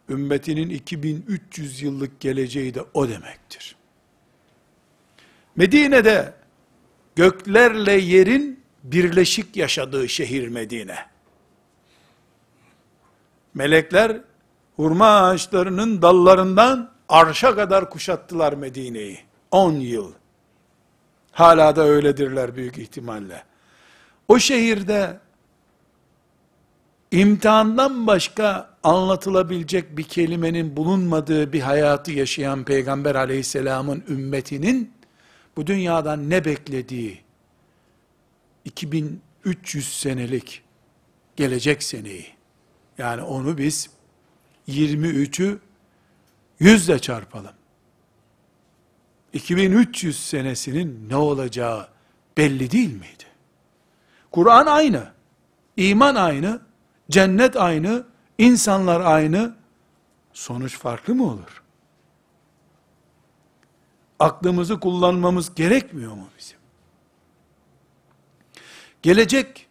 [0.09, 3.77] ümmetinin 2300 yıllık geleceği de o demektir.
[5.57, 6.35] Medine'de
[7.17, 8.56] göklerle yerin
[8.93, 10.99] birleşik yaşadığı şehir Medine.
[13.55, 14.21] Melekler
[14.77, 19.19] hurma ağaçlarının dallarından arşa kadar kuşattılar Medine'yi.
[19.51, 20.13] 10 yıl.
[21.33, 23.43] Hala da öyledirler büyük ihtimalle.
[24.29, 25.19] O şehirde
[27.11, 34.93] imtihandan başka anlatılabilecek bir kelimenin bulunmadığı bir hayatı yaşayan Peygamber aleyhisselamın ümmetinin
[35.57, 37.26] bu dünyadan ne beklediği
[38.67, 40.63] 2300 senelik
[41.37, 42.27] gelecek seneyi
[42.99, 43.91] yani onu biz
[44.69, 45.59] 23'ü
[46.61, 47.53] 100 ile çarpalım.
[49.33, 51.89] 2300 senesinin ne olacağı
[52.37, 53.25] belli değil miydi?
[54.31, 55.13] Kur'an aynı,
[55.77, 56.61] iman aynı,
[57.11, 58.07] cennet aynı,
[58.39, 59.57] insanlar aynı,
[60.33, 61.63] sonuç farklı mı olur?
[64.19, 66.56] Aklımızı kullanmamız gerekmiyor mu bizim?
[69.07, 69.67] Gelecek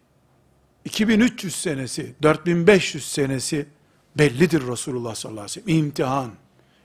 [0.84, 3.68] 2300 senesi, 4500 senesi
[4.18, 5.78] bellidir Resulullah sallallahu aleyhi ve sellem.
[5.78, 6.30] İmtihan,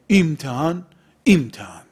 [0.10, 0.84] imtihan,
[1.26, 1.84] imtihan.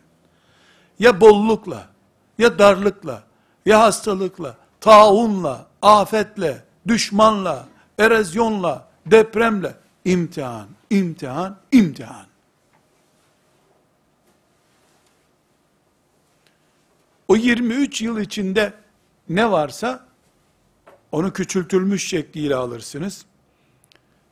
[1.00, 1.90] Ya bollukla,
[2.38, 3.24] ya darlıkla,
[3.66, 7.68] ya hastalıkla, taunla, afetle, düşmanla,
[7.98, 12.26] erozyonla, depremle, imtihan, imtihan, imtihan.
[17.28, 18.74] O 23 yıl içinde
[19.30, 20.09] ne varsa
[21.12, 23.26] onu küçültülmüş şekliyle alırsınız.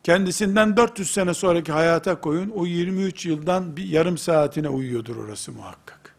[0.04, 6.16] Kendisinden 400 sene sonraki hayata koyun, o 23 yıldan bir yarım saatine uyuyordur orası muhakkak.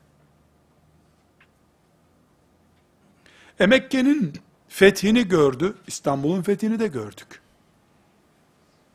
[3.60, 4.32] E Mekke'nin
[4.68, 7.40] fethini gördü, İstanbul'un fethini de gördük.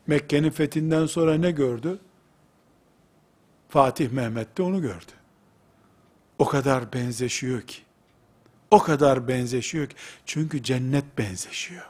[0.08, 2.00] Mekke'nin fethinden sonra ne gördü?
[3.70, 5.12] Fatih Mehmet de onu gördü.
[6.40, 7.83] O kadar benzeşiyor ki.
[8.74, 9.96] O kadar benzeşiyor ki.
[10.26, 11.86] Çünkü cennet benzeşiyor.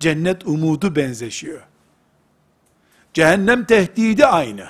[0.00, 1.62] Cennet umudu benzeşiyor.
[3.14, 4.68] Cehennem tehdidi aynı.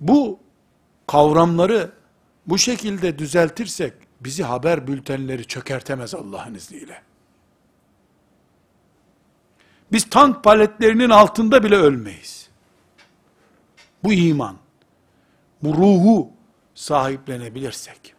[0.00, 0.40] Bu
[1.06, 1.92] kavramları
[2.46, 7.02] bu şekilde düzeltirsek bizi haber bültenleri çökertemez Allah'ın izniyle.
[9.92, 12.48] Biz tank paletlerinin altında bile ölmeyiz.
[14.04, 14.56] Bu iman,
[15.62, 16.41] bu ruhu
[16.82, 18.14] sahiplenebilirsek.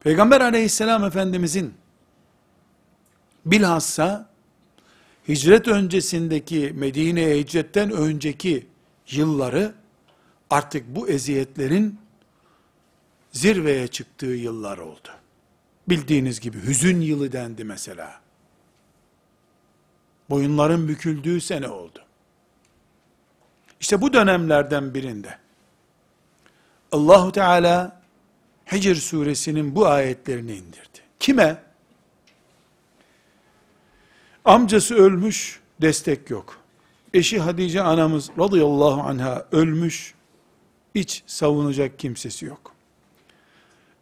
[0.00, 1.74] Peygamber aleyhisselam efendimizin
[3.46, 4.30] bilhassa
[5.28, 8.66] hicret öncesindeki Medine'ye hicretten önceki
[9.10, 9.74] yılları
[10.50, 11.98] artık bu eziyetlerin
[13.32, 15.08] zirveye çıktığı yıllar oldu.
[15.88, 18.20] Bildiğiniz gibi hüzün yılı dendi mesela.
[20.30, 22.04] Boyunların büküldüğü sene oldu.
[23.80, 25.41] İşte bu dönemlerden birinde
[26.92, 28.02] Allahu Teala
[28.72, 30.98] Hicr suresinin bu ayetlerini indirdi.
[31.20, 31.62] Kime?
[34.44, 36.58] Amcası ölmüş, destek yok.
[37.14, 40.14] Eşi Hatice anamız radıyallahu anha ölmüş,
[40.94, 42.72] hiç savunacak kimsesi yok.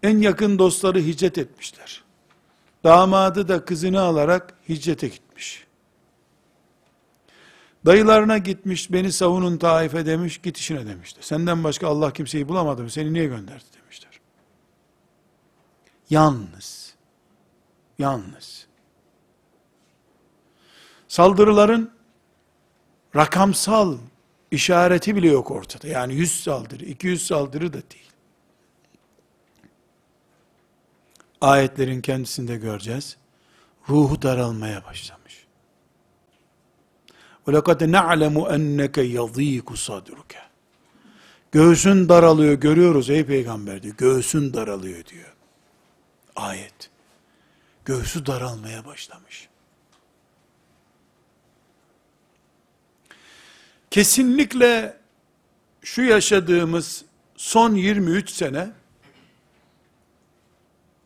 [0.03, 2.03] En yakın dostları hicret etmişler.
[2.85, 5.66] Damadı da kızını alarak hicrete gitmiş.
[7.87, 11.23] Dayılarına gitmiş, beni savunun taife demiş, git işine demişler.
[11.23, 14.21] Senden başka Allah kimseyi bulamadı mı, seni niye gönderdi demişler.
[16.11, 16.95] Yalnız,
[17.99, 18.66] yalnız.
[21.09, 21.90] Saldırıların
[23.16, 23.99] rakamsal
[24.51, 25.88] işareti bile yok ortada.
[25.88, 28.11] Yani 100 saldırı, 200 saldırı da değil.
[31.41, 33.16] Ayetlerin kendisinde göreceğiz.
[33.89, 35.20] Ruhu daralmaya başlamış.
[37.47, 40.34] وَلَقَدْ نَعْلَمُ اَنَّكَ يَض۪يكُ صَدْرُكَ
[41.51, 43.95] Göğsün daralıyor görüyoruz ey peygamber diyor.
[43.97, 45.34] Göğsün daralıyor diyor.
[46.36, 46.89] Ayet.
[47.86, 49.49] Göğsü daralmaya başlamış.
[53.91, 54.97] Kesinlikle
[55.82, 58.72] şu yaşadığımız son 23 sene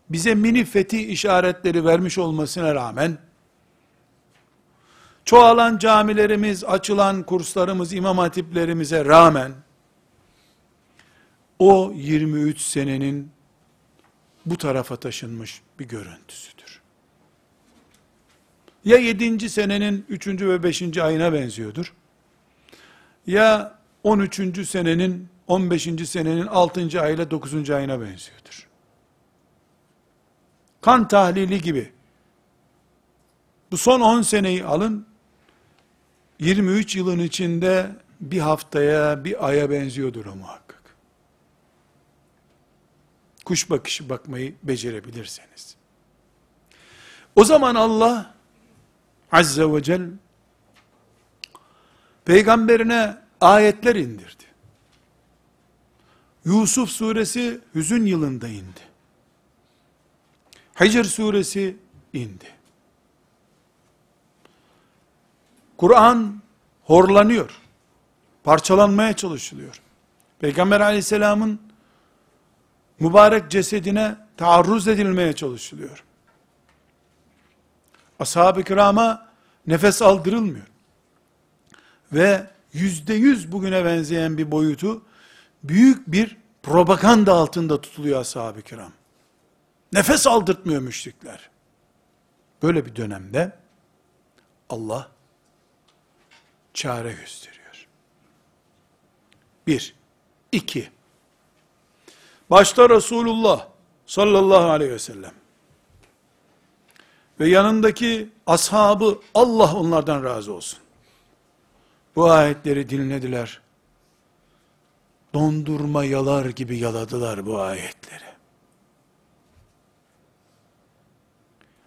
[0.09, 3.17] bize mini fethi işaretleri vermiş olmasına rağmen
[5.24, 9.52] çoğalan camilerimiz, açılan kurslarımız, imam hatiplerimize rağmen
[11.58, 13.30] o 23 senenin
[14.46, 16.80] bu tarafa taşınmış bir görüntüsüdür.
[18.84, 19.48] Ya 7.
[19.48, 20.26] senenin 3.
[20.26, 20.98] ve 5.
[20.98, 21.94] ayına benziyordur
[23.26, 24.68] ya 13.
[24.68, 25.82] senenin 15.
[26.08, 27.00] senenin 6.
[27.00, 27.70] ayıyla 9.
[27.70, 28.68] ayına benziyordur.
[30.80, 31.92] Kan tahlili gibi.
[33.70, 35.06] Bu son 10 seneyi alın,
[36.38, 40.82] 23 yılın içinde bir haftaya, bir aya benziyordur o muhakkak.
[43.44, 45.76] Kuş bakışı bakmayı becerebilirseniz.
[47.36, 48.34] O zaman Allah
[49.32, 50.10] Azze ve Celle
[52.24, 54.44] peygamberine ayetler indirdi.
[56.44, 58.80] Yusuf suresi hüzün yılında indi.
[60.80, 61.76] Hicr suresi
[62.12, 62.53] indi.
[65.84, 66.42] Kur'an
[66.84, 67.50] horlanıyor.
[68.44, 69.80] Parçalanmaya çalışılıyor.
[70.38, 71.60] Peygamber aleyhisselamın
[73.00, 76.04] mübarek cesedine taarruz edilmeye çalışılıyor.
[78.20, 79.28] Ashab-ı kirama
[79.66, 80.66] nefes aldırılmıyor.
[82.12, 85.02] Ve yüzde yüz bugüne benzeyen bir boyutu
[85.64, 88.92] büyük bir propaganda altında tutuluyor ashab-ı kiram.
[89.92, 91.50] Nefes aldırtmıyor müşrikler.
[92.62, 93.52] Böyle bir dönemde
[94.68, 95.13] Allah
[96.74, 97.86] çare gösteriyor.
[99.66, 99.94] Bir.
[100.52, 100.90] iki.
[102.50, 103.66] Başta Resulullah
[104.06, 105.34] sallallahu aleyhi ve sellem
[107.40, 110.78] ve yanındaki ashabı Allah onlardan razı olsun.
[112.16, 113.60] Bu ayetleri dinlediler.
[115.34, 118.24] Dondurma yalar gibi yaladılar bu ayetleri.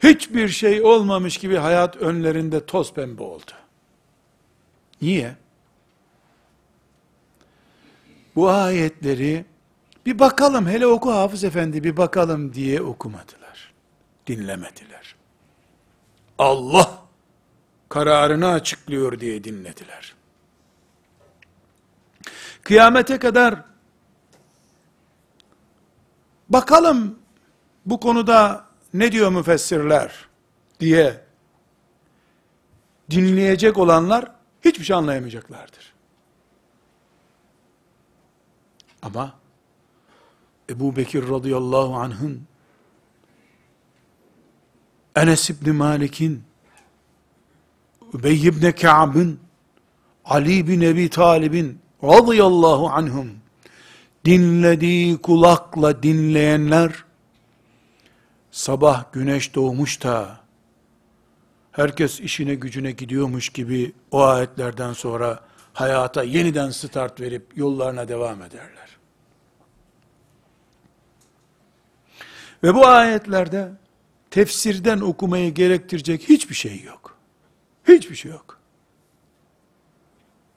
[0.03, 3.51] Hiçbir şey olmamış gibi hayat önlerinde toz pembe oldu.
[5.01, 5.35] Niye?
[8.35, 9.45] Bu ayetleri
[10.05, 13.73] bir bakalım hele oku Hafız Efendi bir bakalım diye okumadılar.
[14.27, 15.15] Dinlemediler.
[16.37, 17.03] Allah
[17.89, 20.15] kararını açıklıyor diye dinlediler.
[22.63, 23.63] Kıyamete kadar
[26.49, 27.19] bakalım
[27.85, 30.27] bu konuda ne diyor müfessirler
[30.79, 31.21] diye
[33.11, 35.93] dinleyecek olanlar hiçbir şey anlayamayacaklardır.
[39.01, 39.33] Ama
[40.69, 42.43] Ebu Bekir radıyallahu anh'ın
[45.15, 46.43] Enes İbni Malik'in
[48.13, 49.39] Übey ibn Ka'b'ın
[50.25, 53.31] Ali bin Ebi Talib'in radıyallahu anhum
[54.25, 56.91] dinlediği kulakla dinleyenler
[58.51, 60.39] sabah güneş doğmuş da
[61.77, 65.39] herkes işine gücüne gidiyormuş gibi o ayetlerden sonra
[65.73, 68.97] hayata yeniden start verip yollarına devam ederler.
[72.63, 73.71] Ve bu ayetlerde
[74.31, 77.17] tefsirden okumayı gerektirecek hiçbir şey yok.
[77.87, 78.59] Hiçbir şey yok.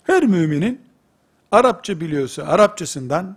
[0.03, 0.81] Her müminin
[1.53, 3.37] Arapça biliyorsa Arapçasından,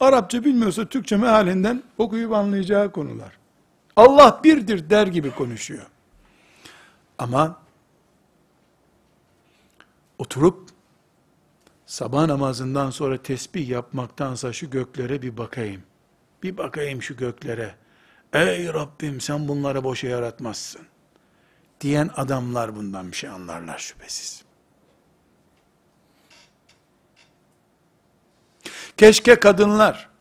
[0.00, 3.38] Arapça bilmiyorsa Türkçe mealinden okuyup anlayacağı konular.
[3.96, 5.91] Allah birdir der gibi konuşuyor.
[7.18, 7.62] Ama
[10.18, 10.70] oturup
[11.86, 15.82] sabah namazından sonra tesbih yapmaktansa şu göklere bir bakayım.
[16.42, 17.74] Bir bakayım şu göklere.
[18.32, 20.86] Ey Rabbim sen bunları boşa yaratmazsın.
[21.80, 24.44] Diyen adamlar bundan bir şey anlarlar şüphesiz.
[28.96, 30.12] Keşke kadınlar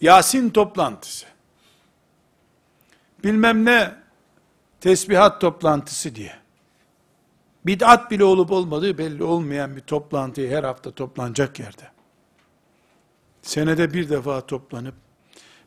[0.00, 1.26] Yasin toplantısı
[3.24, 4.01] bilmem ne
[4.82, 6.34] tesbihat toplantısı diye
[7.66, 11.90] bid'at bile olup olmadığı belli olmayan bir toplantıyı her hafta toplanacak yerde
[13.42, 14.94] senede bir defa toplanıp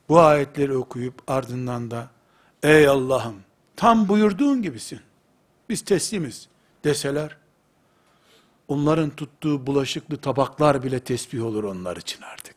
[0.09, 2.07] bu ayetleri okuyup ardından da
[2.63, 3.36] ey Allah'ım
[3.76, 4.99] tam buyurduğun gibisin.
[5.70, 6.47] Biz teslimiz
[6.84, 7.38] deseler
[8.68, 12.55] onların tuttuğu bulaşıklı tabaklar bile tesbih olur onlar için artık.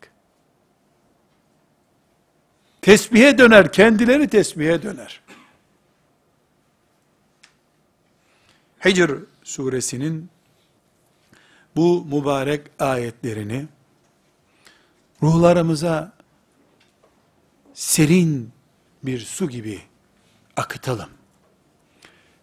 [2.83, 5.21] Tesbihe döner, kendileri tesbihe döner.
[8.85, 9.11] Hicr
[9.43, 10.31] suresinin
[11.77, 13.67] bu mübarek ayetlerini
[15.23, 16.13] ruhlarımıza
[17.75, 18.53] serin
[19.03, 19.81] bir su gibi
[20.57, 21.09] akıtalım.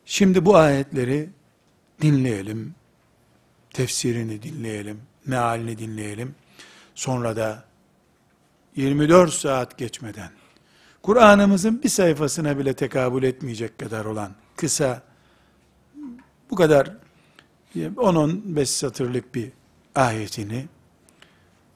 [0.06, 1.30] Şimdi bu ayetleri
[2.02, 2.76] dinleyelim,
[3.74, 6.36] tefsirini dinleyelim, mealini dinleyelim.
[6.96, 7.64] Sonra da
[8.76, 10.32] 24 saat geçmeden,
[11.02, 15.02] Kur'an'ımızın bir sayfasına bile tekabül etmeyecek kadar olan kısa,
[16.56, 16.92] bu kadar
[17.76, 19.52] 10-15 satırlık bir
[19.96, 20.66] ayetini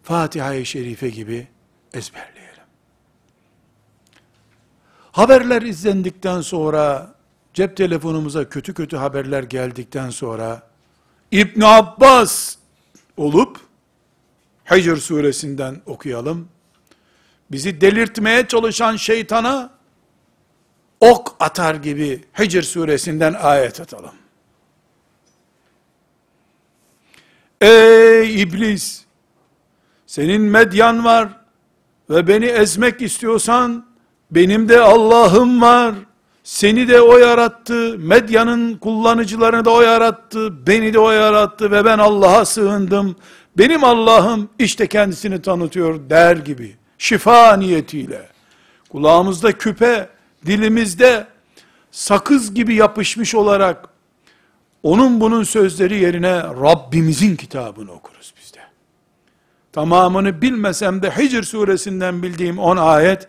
[0.04, 1.48] Fatiha-i Şerife gibi
[1.94, 2.64] ezberleyelim.
[5.12, 7.16] Haberler izlendikten sonra,
[7.54, 10.64] cep telefonumuza kötü kötü haberler geldikten sonra,
[11.32, 12.56] İbn Abbas
[13.18, 13.60] olup,
[14.72, 16.50] Hicr suresinden okuyalım.
[17.52, 19.72] Bizi delirtmeye çalışan şeytana,
[21.00, 24.14] ok atar gibi Hicr suresinden ayet atalım.
[27.62, 29.02] Ey iblis!
[30.06, 31.30] Senin medyan var
[32.10, 33.86] ve beni ezmek istiyorsan
[34.32, 35.96] benim de Allah'ım var.
[36.44, 37.96] Seni de o yarattı.
[38.00, 40.68] Medyanın kullanıcılarını da o yarattı.
[40.68, 43.16] Beni de o yarattı ve ben Allah'a sığındım.
[43.58, 48.30] benim Allah'ım işte kendisini tanıtıyor der gibi, şifa niyetiyle,
[48.90, 50.10] kulağımızda küpe,
[50.46, 51.28] dilimizde
[51.92, 53.89] sakız gibi yapışmış olarak,
[54.84, 58.60] onun bunun sözleri yerine Rabbimizin kitabını okuruz biz de.
[59.72, 63.28] Tamamını bilmesem de Hicr suresinden bildiğim 10 ayet,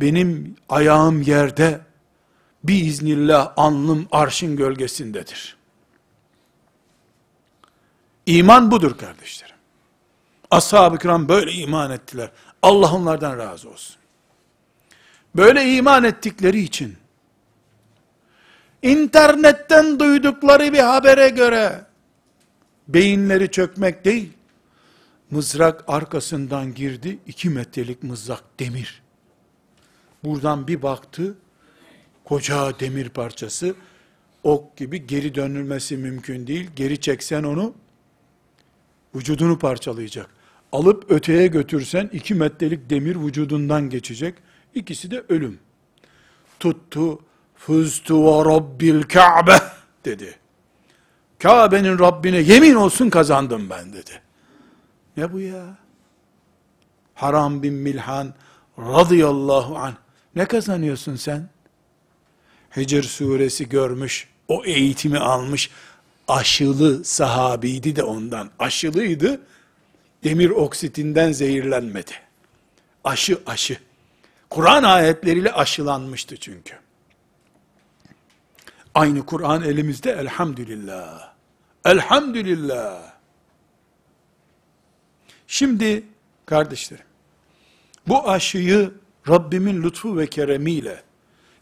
[0.00, 1.80] benim ayağım yerde,
[2.64, 5.56] biiznillah alnım arşın gölgesindedir.
[8.26, 9.56] İman budur kardeşlerim.
[10.50, 12.30] Ashab-ı kiram böyle iman ettiler.
[12.62, 13.96] Allah onlardan razı olsun.
[15.36, 16.97] Böyle iman ettikleri için,
[18.82, 21.84] internetten duydukları bir habere göre,
[22.88, 24.32] beyinleri çökmek değil,
[25.30, 29.02] mızrak arkasından girdi, iki metrelik mızrak demir.
[30.24, 31.38] Buradan bir baktı,
[32.24, 33.74] koca demir parçası,
[34.42, 36.70] ok gibi geri dönülmesi mümkün değil.
[36.76, 37.74] Geri çeksen onu,
[39.14, 40.30] vücudunu parçalayacak.
[40.72, 44.34] Alıp öteye götürsen iki metrelik demir vücudundan geçecek.
[44.74, 45.58] İkisi de ölüm.
[46.60, 47.20] Tuttu,
[47.58, 49.58] fuztu ve rabbil ka'be
[50.04, 50.38] dedi.
[51.38, 54.22] Kabe'nin Rabbine yemin olsun kazandım ben dedi.
[55.16, 55.76] Ne bu ya?
[57.14, 58.34] Haram bin Milhan
[58.78, 59.94] radıyallahu anh.
[60.34, 61.48] Ne kazanıyorsun sen?
[62.76, 65.70] Hicr suresi görmüş, o eğitimi almış,
[66.28, 68.50] aşılı sahabiydi de ondan.
[68.58, 69.40] Aşılıydı,
[70.24, 72.12] demir oksitinden zehirlenmedi.
[73.04, 73.78] Aşı aşı.
[74.50, 76.74] Kur'an ayetleriyle aşılanmıştı çünkü.
[78.94, 81.32] Aynı Kur'an elimizde elhamdülillah.
[81.84, 83.12] Elhamdülillah.
[85.46, 86.04] Şimdi
[86.46, 87.04] kardeşlerim,
[88.08, 88.92] bu aşıyı
[89.28, 91.02] Rabbimin lütfu ve keremiyle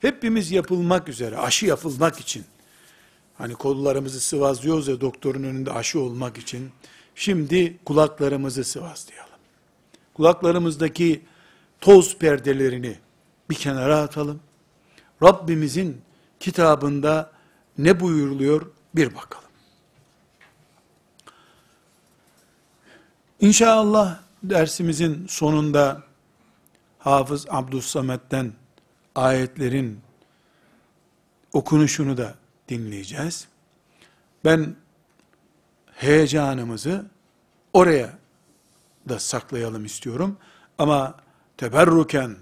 [0.00, 2.44] hepimiz yapılmak üzere, aşı yapılmak için,
[3.38, 6.70] hani kollarımızı sıvazlıyoruz ya doktorun önünde aşı olmak için,
[7.14, 9.26] şimdi kulaklarımızı sıvazlayalım.
[10.14, 11.22] Kulaklarımızdaki
[11.80, 12.98] toz perdelerini
[13.50, 14.40] bir kenara atalım.
[15.22, 16.00] Rabbimizin
[16.40, 17.30] kitabında
[17.78, 19.50] ne buyuruluyor bir bakalım.
[23.40, 26.02] İnşallah dersimizin sonunda
[26.98, 28.52] Hafız Abdüssamet'ten
[29.14, 30.00] ayetlerin
[31.52, 32.34] okunuşunu da
[32.68, 33.48] dinleyeceğiz.
[34.44, 34.76] Ben
[35.94, 37.06] heyecanımızı
[37.72, 38.18] oraya
[39.08, 40.38] da saklayalım istiyorum.
[40.78, 41.14] Ama
[41.56, 42.36] teberruken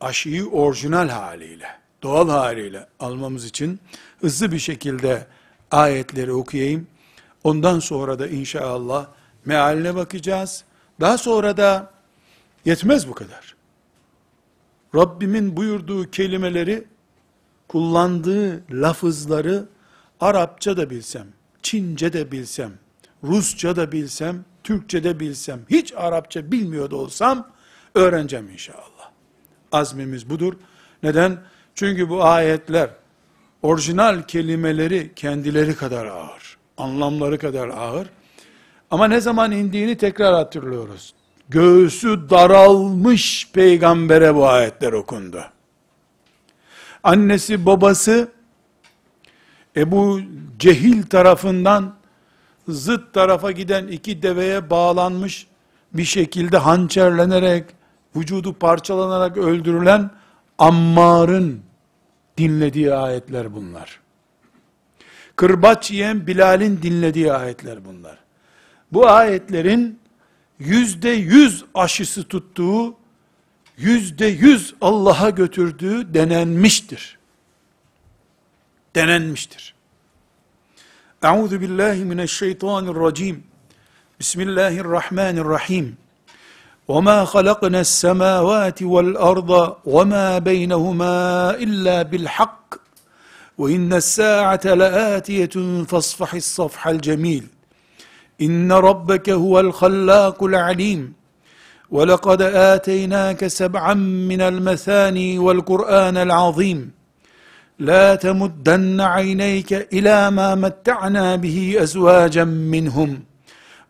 [0.00, 3.80] aşıyı orijinal haliyle, doğal haliyle almamız için
[4.20, 5.26] hızlı bir şekilde
[5.70, 6.86] ayetleri okuyayım.
[7.44, 9.06] Ondan sonra da inşallah
[9.44, 10.64] mealine bakacağız.
[11.00, 11.90] Daha sonra da
[12.64, 13.56] yetmez bu kadar.
[14.94, 16.84] Rabbimin buyurduğu kelimeleri,
[17.68, 19.68] kullandığı lafızları
[20.20, 21.26] Arapça da bilsem,
[21.62, 22.72] Çince de bilsem,
[23.24, 27.48] Rusça da bilsem, Türkçe de bilsem, hiç Arapça bilmiyor da olsam,
[27.94, 29.10] öğreneceğim inşallah.
[29.72, 30.54] Azmimiz budur.
[31.02, 31.38] Neden?
[31.74, 32.90] Çünkü bu ayetler,
[33.62, 38.06] orijinal kelimeleri kendileri kadar ağır, anlamları kadar ağır.
[38.90, 41.14] Ama ne zaman indiğini tekrar hatırlıyoruz
[41.52, 45.44] göğsü daralmış peygambere bu ayetler okundu.
[47.02, 48.28] Annesi babası
[49.76, 50.20] Ebu
[50.58, 51.94] Cehil tarafından
[52.68, 55.46] zıt tarafa giden iki deveye bağlanmış
[55.92, 57.64] bir şekilde hançerlenerek
[58.16, 60.10] vücudu parçalanarak öldürülen
[60.62, 61.62] Ammar'ın
[62.38, 64.00] dinlediği ayetler bunlar.
[65.36, 68.18] Kırbaç yiyen Bilal'in dinlediği ayetler bunlar.
[68.92, 69.98] Bu ayetlerin
[70.58, 72.94] yüzde yüz aşısı tuttuğu,
[73.76, 77.18] yüzde yüz Allah'a götürdüğü denenmiştir.
[78.94, 79.74] Denenmiştir.
[81.22, 83.44] Euzu billahi mineşşeytanirracim.
[84.20, 85.96] Bismillahirrahmanirrahim.
[86.88, 92.74] وَمَا خَلَقْنَا السَّمَاوَاتِ وَالْأَرْضَ وَمَا بَيْنَهُمَا إِلَّا بِالْحَقِّ
[93.58, 97.44] وَإِنَّ السَّاعَةَ لَآتِيَةٌ فَاصْفَحِ الصَّفْحَ الْجَمِيلِ
[98.40, 101.12] إن ربك هو الخلاق العليم
[101.90, 103.94] ولقد آتيناك سبعا
[104.30, 106.90] من المثاني والقرآن العظيم
[107.78, 113.22] لا تمدن عينيك إلى ما متعنا به أزواجا منهم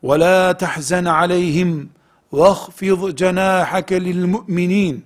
[0.02, 1.88] ولا تحزن عليهم
[2.32, 5.00] واخفض جناحك للمؤمنين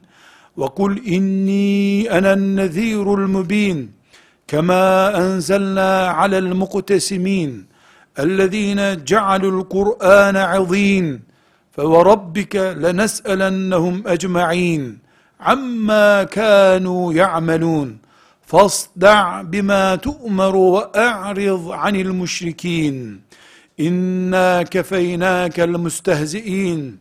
[0.57, 3.91] وقل إني أنا النذير المبين
[4.49, 7.67] كما أنزلنا على المقتسمين
[8.19, 11.23] الذين جعلوا القرآن عظيم
[11.73, 14.99] فوربك لنسألنهم أجمعين
[15.41, 17.99] عما كانوا يعملون
[18.47, 23.27] فاصدع بما تؤمر وأعرض عن المشركين
[23.79, 27.01] İnna kefeynâkel müstehzi'in.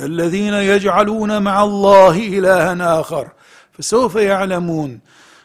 [0.00, 3.28] الذين يجعلون مع الله إلها آخر
[3.72, 5.00] فسوف يعلمون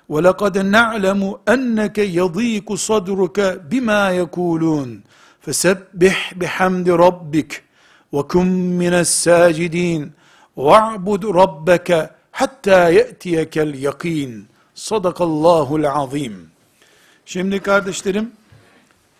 [0.09, 5.01] ولقد نعلم أنك يضيق صدرك بما يقولون
[5.41, 7.63] فسبح بحمد ربك
[8.11, 10.11] وكن من الساجدين
[10.55, 16.49] واعبد ربك حتى يأتيك اليقين Sadakallahul azim.
[17.25, 18.31] Şimdi kardeşlerim,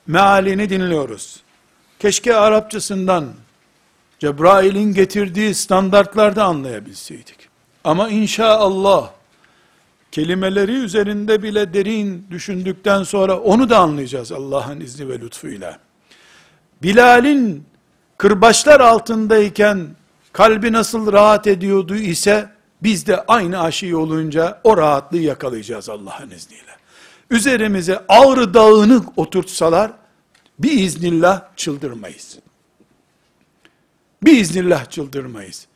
[0.08, 1.44] mealini dinliyoruz.
[2.00, 3.26] Keşke Arapçasından,
[4.23, 7.49] Cebrail'in getirdiği standartlarda anlayabilseydik.
[7.85, 9.11] Ama inşallah,
[10.13, 15.79] kelimeleri üzerinde bile derin düşündükten sonra onu da anlayacağız Allah'ın izni ve lütfuyla.
[16.83, 17.65] Bilal'in
[18.19, 19.89] kırbaçlar altındayken
[20.33, 22.51] kalbi nasıl rahat ediyordu ise
[22.83, 26.77] biz de aynı aşıyı olunca o rahatlığı yakalayacağız Allah'ın izniyle.
[27.31, 29.93] Üzerimize ağrı dağını oturtsalar
[30.59, 32.39] biiznillah çıldırmayız.
[34.23, 35.67] Biiznillah çıldırmayız.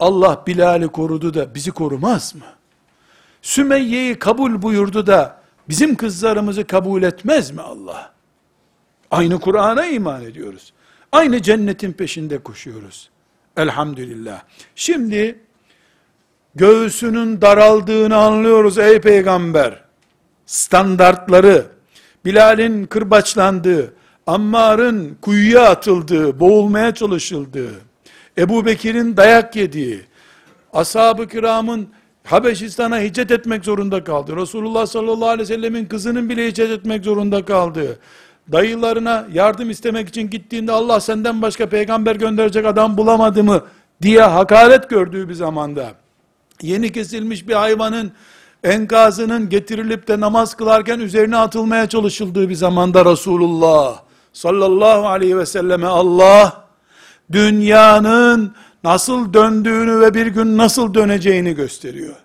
[0.00, 2.44] Allah Bilal'i korudu da bizi korumaz mı?
[3.42, 8.12] Sümeyye'yi kabul buyurdu da bizim kızlarımızı kabul etmez mi Allah?
[9.10, 10.72] Aynı Kur'an'a iman ediyoruz.
[11.12, 13.10] Aynı cennetin peşinde koşuyoruz.
[13.56, 14.42] Elhamdülillah.
[14.74, 15.38] Şimdi
[16.54, 19.82] göğsünün daraldığını anlıyoruz ey peygamber.
[20.46, 21.66] Standartları,
[22.24, 23.94] Bilal'in kırbaçlandığı,
[24.26, 27.91] Ammar'ın kuyuya atıldığı, boğulmaya çalışıldığı,
[28.38, 30.00] Ebu Bekir'in dayak yediği,
[30.72, 31.88] ashab-ı kiramın
[32.24, 34.36] Habeşistan'a hicret etmek zorunda kaldı.
[34.36, 37.98] Resulullah sallallahu aleyhi ve sellemin kızının bile hicret etmek zorunda kaldı.
[38.52, 43.64] Dayılarına yardım istemek için gittiğinde Allah senden başka peygamber gönderecek adam bulamadı mı
[44.02, 45.92] diye hakaret gördüğü bir zamanda
[46.62, 48.12] yeni kesilmiş bir hayvanın
[48.64, 54.02] enkazının getirilip de namaz kılarken üzerine atılmaya çalışıldığı bir zamanda Resulullah
[54.32, 56.61] sallallahu aleyhi ve selleme Allah
[57.32, 58.54] dünyanın
[58.84, 62.16] nasıl döndüğünü ve bir gün nasıl döneceğini gösteriyor.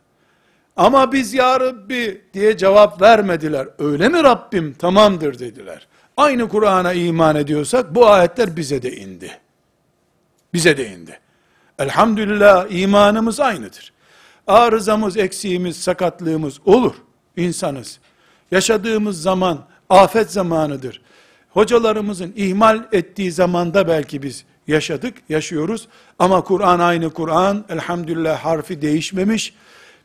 [0.77, 3.67] Ama biz ya Rabbi diye cevap vermediler.
[3.79, 4.73] Öyle mi Rabbim?
[4.73, 5.87] Tamamdır dediler.
[6.17, 9.31] Aynı Kur'an'a iman ediyorsak bu ayetler bize de indi.
[10.53, 11.19] Bize de indi.
[11.79, 13.93] Elhamdülillah imanımız aynıdır.
[14.47, 16.95] Arızamız, eksiğimiz, sakatlığımız olur.
[17.37, 17.99] İnsanız.
[18.51, 21.01] Yaşadığımız zaman afet zamanıdır.
[21.49, 25.87] Hocalarımızın ihmal ettiği zamanda belki biz yaşadık, yaşıyoruz.
[26.19, 27.65] Ama Kur'an aynı Kur'an.
[27.69, 29.53] Elhamdülillah harfi değişmemiş.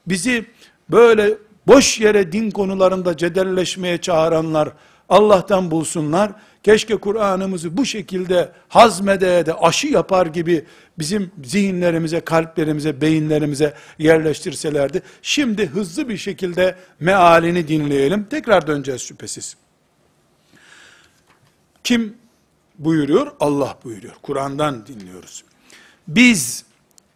[0.07, 0.47] Bizi
[0.91, 1.31] böyle
[1.67, 4.73] boş yere din konularında cedelleşmeye çağıranlar
[5.09, 6.33] Allah'tan bulsunlar.
[6.63, 10.65] Keşke Kur'an'ımızı bu şekilde hazmede de aşı yapar gibi
[10.99, 15.03] bizim zihinlerimize, kalplerimize, beyinlerimize yerleştirselerdi.
[15.23, 18.25] Şimdi hızlı bir şekilde mealini dinleyelim.
[18.25, 19.57] Tekrar döneceğiz şüphesiz.
[21.85, 22.15] Kim
[22.79, 23.33] buyuruyor?
[23.41, 24.15] Allah buyuruyor.
[24.23, 25.45] Kur'an'dan dinliyoruz.
[26.09, 26.65] Biz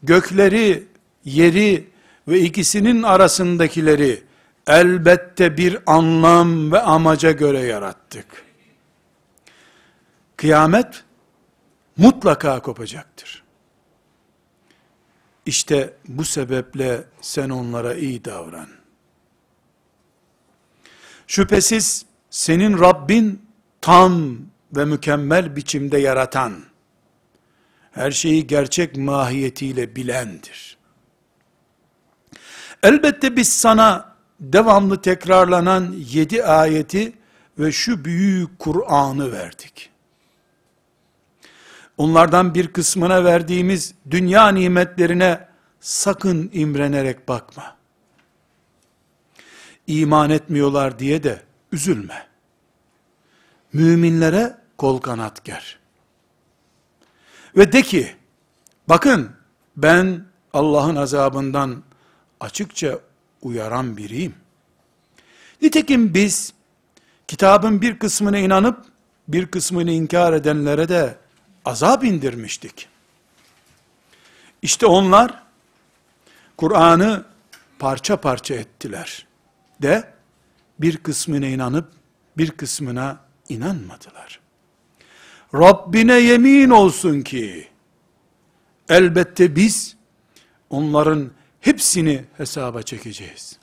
[0.02, 0.86] gökleri,
[1.24, 1.90] yeri
[2.28, 4.22] ve ikisinin arasındakileri
[4.66, 8.44] elbette bir anlam ve amaca göre yarattık.
[10.36, 11.04] Kıyamet
[11.96, 13.42] mutlaka kopacaktır.
[15.46, 18.68] İşte bu sebeple sen onlara iyi davran.
[21.26, 23.42] Şüphesiz senin Rabbin
[23.80, 24.38] tam
[24.72, 26.54] ve mükemmel biçimde yaratan,
[27.92, 30.76] her şeyi gerçek mahiyetiyle bilendir.
[32.82, 37.12] Elbette biz sana devamlı tekrarlanan yedi ayeti
[37.58, 39.90] ve şu büyük Kur'an'ı verdik.
[41.96, 45.48] Onlardan bir kısmına verdiğimiz dünya nimetlerine
[45.80, 47.76] sakın imrenerek bakma.
[49.86, 51.42] İman etmiyorlar diye de
[51.72, 52.25] üzülme.
[53.76, 55.78] Müminlere kol kanat ger.
[57.56, 58.16] Ve de ki,
[58.88, 59.32] bakın
[59.76, 61.82] ben Allah'ın azabından
[62.40, 62.98] açıkça
[63.42, 64.34] uyaran biriyim.
[65.62, 66.52] Nitekim biz
[67.28, 68.84] kitabın bir kısmına inanıp
[69.28, 71.18] bir kısmını inkar edenlere de
[71.64, 72.88] azap indirmiştik.
[74.62, 75.42] İşte onlar
[76.56, 77.24] Kur'an'ı
[77.78, 79.26] parça parça ettiler
[79.82, 80.12] de
[80.78, 81.88] bir kısmına inanıp
[82.38, 84.40] bir kısmına inanmadılar.
[85.54, 87.68] Rabbine yemin olsun ki
[88.88, 89.96] elbette biz
[90.70, 91.30] onların
[91.60, 93.58] hepsini hesaba çekeceğiz.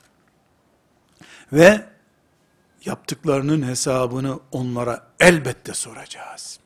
[1.53, 1.85] Ve
[2.85, 6.59] yaptıklarının hesabını onlara elbette soracağız.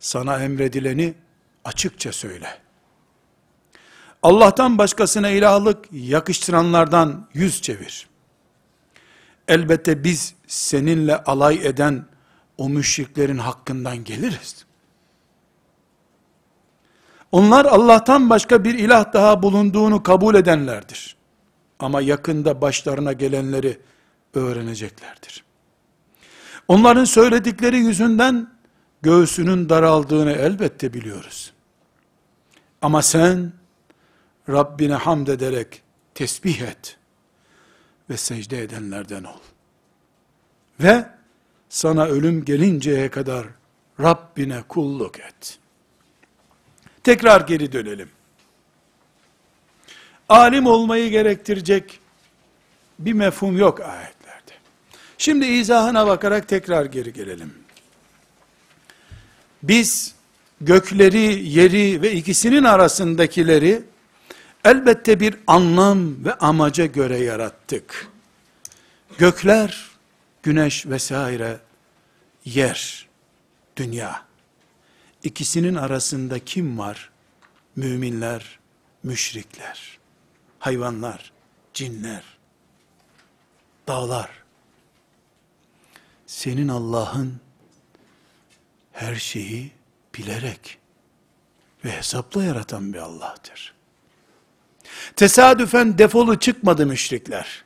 [0.00, 1.14] Sana emredileni
[1.64, 2.58] açıkça söyle.
[4.22, 8.06] Allah'tan başkasına ilahlık yakıştıranlardan yüz çevir.
[9.48, 12.06] Elbette biz seninle alay eden
[12.58, 14.66] o müşriklerin hakkından geliriz.
[17.32, 21.16] Onlar Allah'tan başka bir ilah daha bulunduğunu kabul edenlerdir.
[21.78, 23.78] Ama yakında başlarına gelenleri
[24.34, 25.44] öğreneceklerdir.
[26.68, 28.50] Onların söyledikleri yüzünden
[29.02, 31.52] göğsünün daraldığını elbette biliyoruz.
[32.82, 33.52] Ama sen
[34.48, 35.82] Rabbine hamd ederek
[36.14, 36.98] tesbih et
[38.10, 39.40] ve secde edenlerden ol.
[40.80, 41.06] Ve
[41.68, 43.46] sana ölüm gelinceye kadar
[44.00, 45.58] Rabbine kulluk et.
[47.04, 48.08] Tekrar geri dönelim.
[50.28, 52.00] Alim olmayı gerektirecek
[52.98, 54.52] bir mefhum yok ayetlerde.
[55.18, 57.54] Şimdi izahına bakarak tekrar geri gelelim.
[59.62, 60.14] Biz
[60.60, 63.82] gökleri, yeri ve ikisinin arasındakileri
[64.64, 68.08] elbette bir anlam ve amaca göre yarattık.
[69.18, 69.95] Gökler,
[70.46, 71.60] güneş vesaire,
[72.44, 73.08] yer,
[73.76, 74.24] dünya.
[75.22, 77.10] İkisinin arasında kim var?
[77.76, 78.58] Müminler,
[79.02, 79.98] müşrikler,
[80.58, 81.32] hayvanlar,
[81.74, 82.22] cinler,
[83.88, 84.30] dağlar.
[86.26, 87.40] Senin Allah'ın
[88.92, 89.72] her şeyi
[90.14, 90.78] bilerek
[91.84, 93.74] ve hesapla yaratan bir Allah'tır.
[95.16, 97.65] Tesadüfen defolu çıkmadı müşrikler.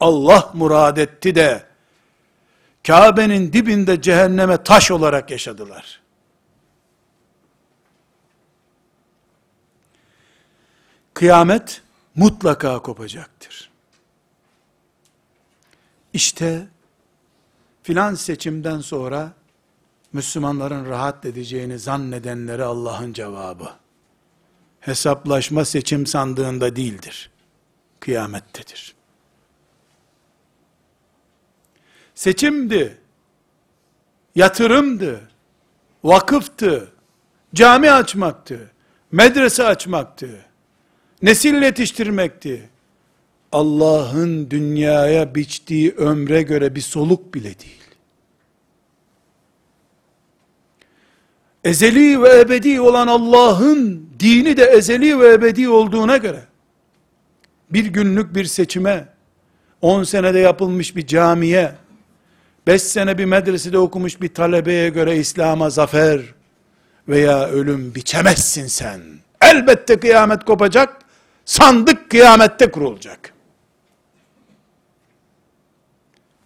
[0.00, 1.68] Allah murad etti de
[2.86, 6.00] Kabe'nin dibinde cehenneme taş olarak yaşadılar.
[11.14, 11.82] Kıyamet
[12.14, 13.70] mutlaka kopacaktır.
[16.12, 16.68] İşte
[17.82, 19.32] filan seçimden sonra
[20.12, 23.70] Müslümanların rahat edeceğini zannedenlere Allah'ın cevabı.
[24.80, 27.30] Hesaplaşma seçim sandığında değildir.
[28.00, 28.97] Kıyamettedir.
[32.18, 32.96] Seçimdi,
[34.34, 35.20] yatırımdı,
[36.04, 36.88] vakıftı,
[37.54, 38.70] cami açmaktı,
[39.12, 40.28] medrese açmaktı,
[41.22, 42.68] nesil yetiştirmekti.
[43.52, 47.82] Allah'ın dünyaya biçtiği ömre göre bir soluk bile değil.
[51.64, 56.44] Ezeli ve ebedi olan Allah'ın dini de ezeli ve ebedi olduğuna göre,
[57.70, 59.08] bir günlük bir seçime,
[59.82, 61.74] 10 senede yapılmış bir camiye,
[62.68, 66.20] 5 sene bir medresede okumuş bir talebeye göre İslam'a zafer
[67.08, 69.00] veya ölüm biçemezsin sen.
[69.40, 71.02] Elbette kıyamet kopacak,
[71.44, 73.34] sandık kıyamette kurulacak.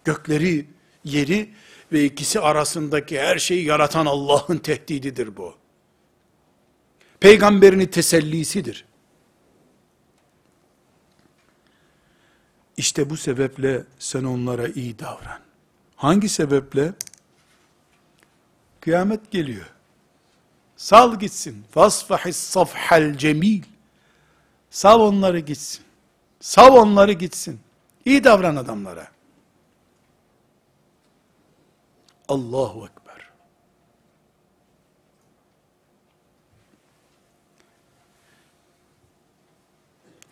[0.03, 0.67] Gökleri,
[1.03, 1.49] yeri
[1.91, 5.55] ve ikisi arasındaki her şeyi yaratan Allah'ın tehdididir bu.
[7.19, 8.85] Peygamberini tesellisidir.
[12.77, 15.52] İşte bu sebeple sen onlara iyi davran.
[15.95, 16.93] Hangi sebeple?
[18.81, 19.65] Kıyamet geliyor.
[20.75, 21.65] Sal gitsin.
[21.71, 23.63] Fasfahis safhal cemil.
[24.69, 25.85] Sal onları gitsin.
[26.39, 27.59] Sav onları gitsin.
[28.05, 29.07] İyi davran adamlara.
[32.27, 33.02] Allahu Ekber.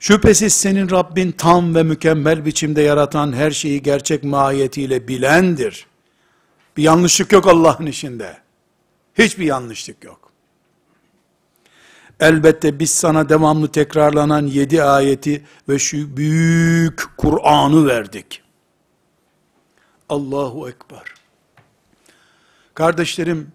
[0.01, 5.87] Şüphesiz senin Rabbin tam ve mükemmel biçimde yaratan her şeyi gerçek mahiyetiyle bilendir.
[6.77, 8.37] Bir yanlışlık yok Allah'ın işinde.
[9.17, 10.31] Hiçbir yanlışlık yok.
[12.19, 18.43] Elbette biz sana devamlı tekrarlanan yedi ayeti ve şu büyük Kur'an'ı verdik.
[20.09, 21.13] Allahu Ekber.
[22.73, 23.51] Kardeşlerim,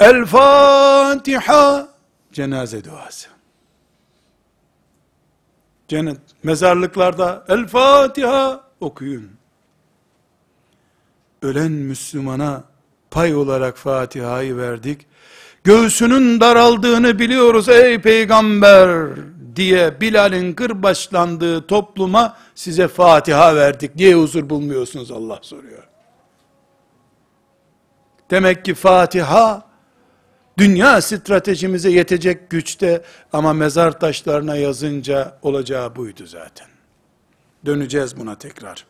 [0.00, 1.88] El Fatiha
[2.32, 3.29] cenaze duası.
[5.90, 9.30] Cennet, mezarlıklarda El Fatiha okuyun.
[11.42, 12.64] Ölen Müslümana
[13.10, 15.06] pay olarak Fatiha'yı verdik.
[15.64, 19.08] Göğsünün daraldığını biliyoruz ey peygamber
[19.56, 25.88] diye Bilal'in kırbaçlandığı topluma size Fatiha verdik diye huzur bulmuyorsunuz Allah soruyor.
[28.30, 29.69] Demek ki Fatiha
[30.60, 33.02] dünya stratejimize yetecek güçte
[33.32, 36.66] ama mezar taşlarına yazınca olacağı buydu zaten.
[37.66, 38.86] Döneceğiz buna tekrar.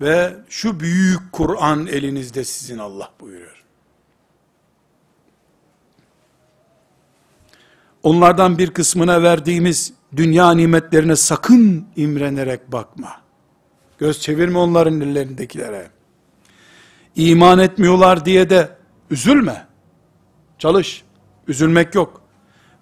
[0.00, 3.64] Ve şu büyük Kur'an elinizde sizin Allah buyuruyor.
[8.02, 13.20] Onlardan bir kısmına verdiğimiz dünya nimetlerine sakın imrenerek bakma.
[13.98, 15.90] Göz çevirme onların ellerindekilere.
[17.16, 18.68] İman etmiyorlar diye de
[19.10, 19.73] üzülme.
[20.58, 21.04] Çalış.
[21.48, 22.22] Üzülmek yok.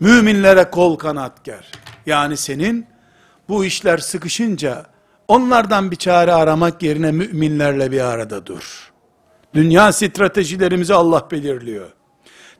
[0.01, 1.71] Müminlere kol kanat ger.
[2.07, 2.87] Yani senin
[3.49, 4.87] bu işler sıkışınca
[5.29, 8.93] onlardan bir çare aramak yerine müminlerle bir arada dur.
[9.55, 11.91] Dünya stratejilerimizi Allah belirliyor.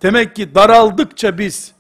[0.03, 1.73] Demek ki daraldıkça biz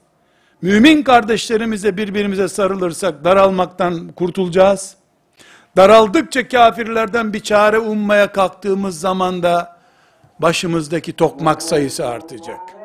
[0.63, 4.97] mümin kardeşlerimize birbirimize sarılırsak daralmaktan kurtulacağız.
[5.77, 9.81] Daraldıkça kafirlerden bir çare ummaya kalktığımız zaman da
[10.39, 12.82] başımızdaki tokmak sayısı artacak.